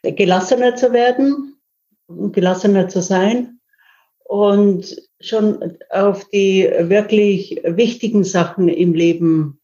gelassener 0.02 0.74
zu 0.74 0.92
werden, 0.94 1.47
gelassener 2.08 2.88
zu 2.88 3.02
sein 3.02 3.60
und 4.24 4.96
schon 5.20 5.78
auf 5.90 6.28
die 6.28 6.70
wirklich 6.80 7.60
wichtigen 7.64 8.24
Sachen 8.24 8.68
im 8.68 8.94
Leben 8.94 9.60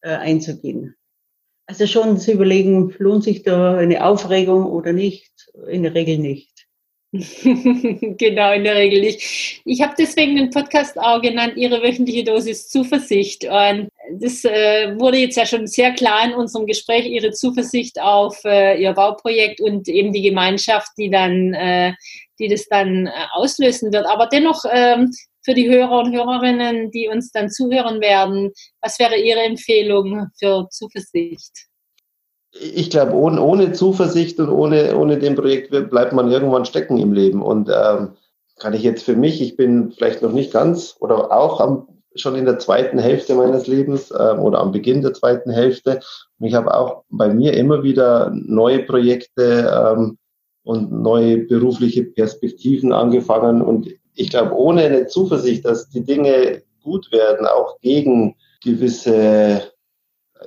äh, 0.00 0.10
einzugehen. 0.10 0.96
Also 1.66 1.86
schon 1.86 2.18
zu 2.18 2.32
überlegen, 2.32 2.94
lohnt 2.98 3.24
sich 3.24 3.42
da 3.42 3.76
eine 3.76 4.04
Aufregung 4.04 4.66
oder 4.66 4.92
nicht? 4.92 5.50
In 5.66 5.82
der 5.82 5.94
Regel 5.94 6.18
nicht. 6.18 6.53
genau, 8.18 8.52
in 8.52 8.64
der 8.64 8.74
Regel 8.74 9.00
nicht. 9.02 9.60
Ich 9.64 9.80
habe 9.80 9.94
deswegen 9.96 10.34
den 10.34 10.50
Podcast 10.50 10.98
auch 10.98 11.22
genannt, 11.22 11.52
Ihre 11.56 11.80
wöchentliche 11.80 12.24
Dosis 12.24 12.68
Zuversicht. 12.68 13.44
Und 13.44 13.88
das 14.18 14.44
äh, 14.44 14.98
wurde 14.98 15.18
jetzt 15.18 15.36
ja 15.36 15.46
schon 15.46 15.68
sehr 15.68 15.92
klar 15.92 16.24
in 16.24 16.34
unserem 16.34 16.66
Gespräch, 16.66 17.06
Ihre 17.06 17.30
Zuversicht 17.30 18.00
auf 18.00 18.44
äh, 18.44 18.82
Ihr 18.82 18.92
Bauprojekt 18.94 19.60
und 19.60 19.86
eben 19.86 20.12
die 20.12 20.22
Gemeinschaft, 20.22 20.88
die 20.98 21.08
dann, 21.08 21.54
äh, 21.54 21.92
die 22.40 22.48
das 22.48 22.66
dann 22.66 23.06
äh, 23.06 23.12
auslösen 23.32 23.92
wird. 23.92 24.06
Aber 24.06 24.26
dennoch 24.26 24.64
ähm, 24.72 25.12
für 25.44 25.54
die 25.54 25.68
Hörer 25.68 26.00
und 26.00 26.12
Hörerinnen, 26.12 26.90
die 26.90 27.06
uns 27.06 27.30
dann 27.30 27.48
zuhören 27.48 28.00
werden, 28.00 28.50
was 28.80 28.98
wäre 28.98 29.16
Ihre 29.16 29.42
Empfehlung 29.42 30.26
für 30.36 30.66
Zuversicht? 30.70 31.68
Ich 32.60 32.90
glaube, 32.90 33.14
ohne, 33.14 33.42
ohne 33.42 33.72
Zuversicht 33.72 34.38
und 34.38 34.48
ohne, 34.48 34.96
ohne 34.96 35.18
dem 35.18 35.34
Projekt 35.34 35.70
bleibt 35.90 36.12
man 36.12 36.30
irgendwann 36.30 36.64
stecken 36.64 36.98
im 36.98 37.12
Leben. 37.12 37.42
Und 37.42 37.68
ähm, 37.68 38.10
kann 38.58 38.74
ich 38.74 38.82
jetzt 38.82 39.02
für 39.02 39.16
mich, 39.16 39.42
ich 39.42 39.56
bin 39.56 39.92
vielleicht 39.92 40.22
noch 40.22 40.32
nicht 40.32 40.52
ganz 40.52 40.96
oder 41.00 41.32
auch 41.32 41.60
am, 41.60 41.88
schon 42.14 42.36
in 42.36 42.44
der 42.44 42.58
zweiten 42.58 42.98
Hälfte 42.98 43.34
meines 43.34 43.66
Lebens 43.66 44.12
ähm, 44.12 44.38
oder 44.38 44.60
am 44.60 44.70
Beginn 44.70 45.02
der 45.02 45.14
zweiten 45.14 45.50
Hälfte. 45.50 46.00
Und 46.38 46.46
ich 46.46 46.54
habe 46.54 46.72
auch 46.72 47.02
bei 47.10 47.28
mir 47.28 47.54
immer 47.54 47.82
wieder 47.82 48.30
neue 48.32 48.84
Projekte 48.84 49.70
ähm, 49.74 50.18
und 50.62 50.92
neue 50.92 51.38
berufliche 51.38 52.04
Perspektiven 52.04 52.92
angefangen. 52.92 53.62
Und 53.62 53.88
ich 54.14 54.30
glaube, 54.30 54.54
ohne 54.54 54.82
eine 54.82 55.06
Zuversicht, 55.08 55.64
dass 55.64 55.88
die 55.90 56.04
Dinge 56.04 56.62
gut 56.84 57.10
werden, 57.10 57.46
auch 57.46 57.80
gegen 57.80 58.36
gewisse 58.62 59.73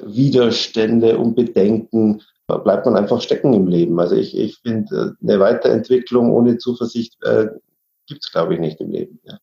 Widerstände 0.02 1.17
und 1.17 1.36
Bedenken, 1.36 2.21
bleibt 2.47 2.86
man 2.86 2.95
einfach 2.95 3.21
stecken 3.21 3.54
im 3.54 3.67
Leben. 3.67 4.00
Also 4.00 4.15
ich, 4.15 4.38
ich 4.38 4.58
finde, 4.60 5.17
äh, 5.21 5.23
eine 5.23 5.39
Weiterentwicklung 5.39 6.32
ohne 6.32 6.58
Zuversicht 6.58 7.17
äh, 7.23 7.47
gibt 8.08 8.23
es, 8.23 8.32
glaube 8.32 8.54
ich, 8.54 8.60
nicht 8.60 8.80
im 8.80 8.91
Leben. 8.91 9.19
Ja. 9.23 9.38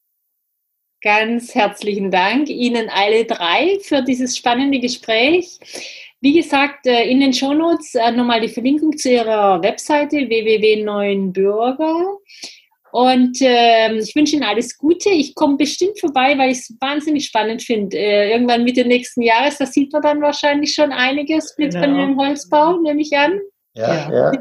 Ganz 1.02 1.54
herzlichen 1.54 2.10
Dank 2.10 2.48
Ihnen 2.48 2.88
alle 2.88 3.26
drei 3.26 3.78
für 3.82 4.02
dieses 4.02 4.38
spannende 4.38 4.80
Gespräch. 4.80 5.58
Wie 6.22 6.32
gesagt, 6.32 6.86
äh, 6.86 7.04
in 7.04 7.20
den 7.20 7.34
Shownotes 7.34 7.94
äh, 7.94 8.10
nochmal 8.10 8.40
die 8.40 8.48
Verlinkung 8.48 8.96
zu 8.96 9.10
Ihrer 9.10 9.62
Webseite 9.62 10.16
www.neuenbürger. 10.16 12.18
Und 12.94 13.42
äh, 13.42 13.92
ich 13.96 14.14
wünsche 14.14 14.36
Ihnen 14.36 14.44
alles 14.44 14.78
Gute. 14.78 15.08
Ich 15.08 15.34
komme 15.34 15.56
bestimmt 15.56 15.98
vorbei, 15.98 16.38
weil 16.38 16.52
ich 16.52 16.58
es 16.58 16.76
wahnsinnig 16.80 17.24
spannend 17.24 17.60
finde. 17.60 17.98
Äh, 17.98 18.30
irgendwann 18.30 18.62
Mitte 18.62 18.84
nächsten 18.84 19.20
Jahres, 19.20 19.58
da 19.58 19.66
sieht 19.66 19.92
man 19.92 20.00
dann 20.02 20.20
wahrscheinlich 20.22 20.74
schon 20.74 20.92
einiges 20.92 21.56
mit 21.58 21.72
genau. 21.72 21.86
von 21.86 21.96
dem 21.96 22.16
Holzbau, 22.16 22.78
nehme 22.78 23.00
ich 23.00 23.12
an. 23.16 23.40
Ja, 23.74 24.12
ja. 24.12 24.32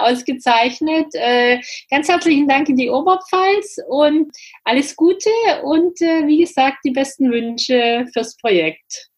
Ausgezeichnet. 0.00 1.08
Äh, 1.12 1.60
ganz 1.90 2.08
herzlichen 2.08 2.48
Dank 2.48 2.70
in 2.70 2.76
die 2.76 2.88
Oberpfalz 2.88 3.76
und 3.86 4.32
alles 4.64 4.96
Gute 4.96 5.28
und 5.62 6.00
äh, 6.00 6.26
wie 6.26 6.38
gesagt, 6.38 6.78
die 6.86 6.92
besten 6.92 7.30
Wünsche 7.30 8.06
fürs 8.14 8.38
Projekt. 8.38 9.10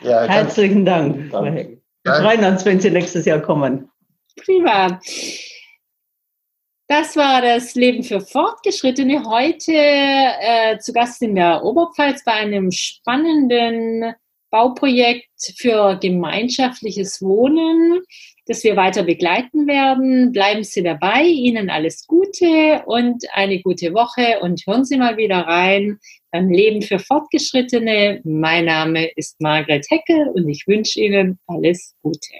Ja, 0.00 0.28
herzlichen 0.28 0.84
Dank. 0.84 1.32
Dank. 1.32 1.78
Wir 2.04 2.14
freuen 2.14 2.44
uns, 2.44 2.64
wenn 2.64 2.78
Sie 2.78 2.90
nächstes 2.90 3.24
Jahr 3.24 3.40
kommen. 3.40 3.90
Prima. 4.44 5.00
Das 6.88 7.16
war 7.16 7.40
das 7.40 7.74
Leben 7.74 8.02
für 8.02 8.20
Fortgeschrittene. 8.20 9.24
Heute 9.24 9.72
äh, 9.72 10.78
zu 10.78 10.92
Gast 10.92 11.22
in 11.22 11.34
der 11.34 11.64
Oberpfalz 11.64 12.24
bei 12.24 12.32
einem 12.32 12.70
spannenden 12.70 14.14
Bauprojekt 14.50 15.28
für 15.56 15.98
gemeinschaftliches 15.98 17.22
Wohnen, 17.22 18.02
das 18.46 18.62
wir 18.64 18.76
weiter 18.76 19.02
begleiten 19.04 19.66
werden. 19.66 20.32
Bleiben 20.32 20.62
Sie 20.62 20.82
dabei. 20.82 21.24
Ihnen 21.24 21.70
alles 21.70 22.06
Gute 22.06 22.82
und 22.84 23.24
eine 23.32 23.62
gute 23.62 23.94
Woche 23.94 24.40
und 24.40 24.62
hören 24.66 24.84
Sie 24.84 24.98
mal 24.98 25.16
wieder 25.16 25.38
rein 25.38 25.98
beim 26.30 26.50
Leben 26.50 26.82
für 26.82 26.98
Fortgeschrittene. 26.98 28.20
Mein 28.24 28.66
Name 28.66 29.10
ist 29.16 29.40
Margret 29.40 29.86
Heckel 29.88 30.28
und 30.34 30.46
ich 30.48 30.66
wünsche 30.66 31.00
Ihnen 31.00 31.38
alles 31.46 31.94
Gute. 32.02 32.34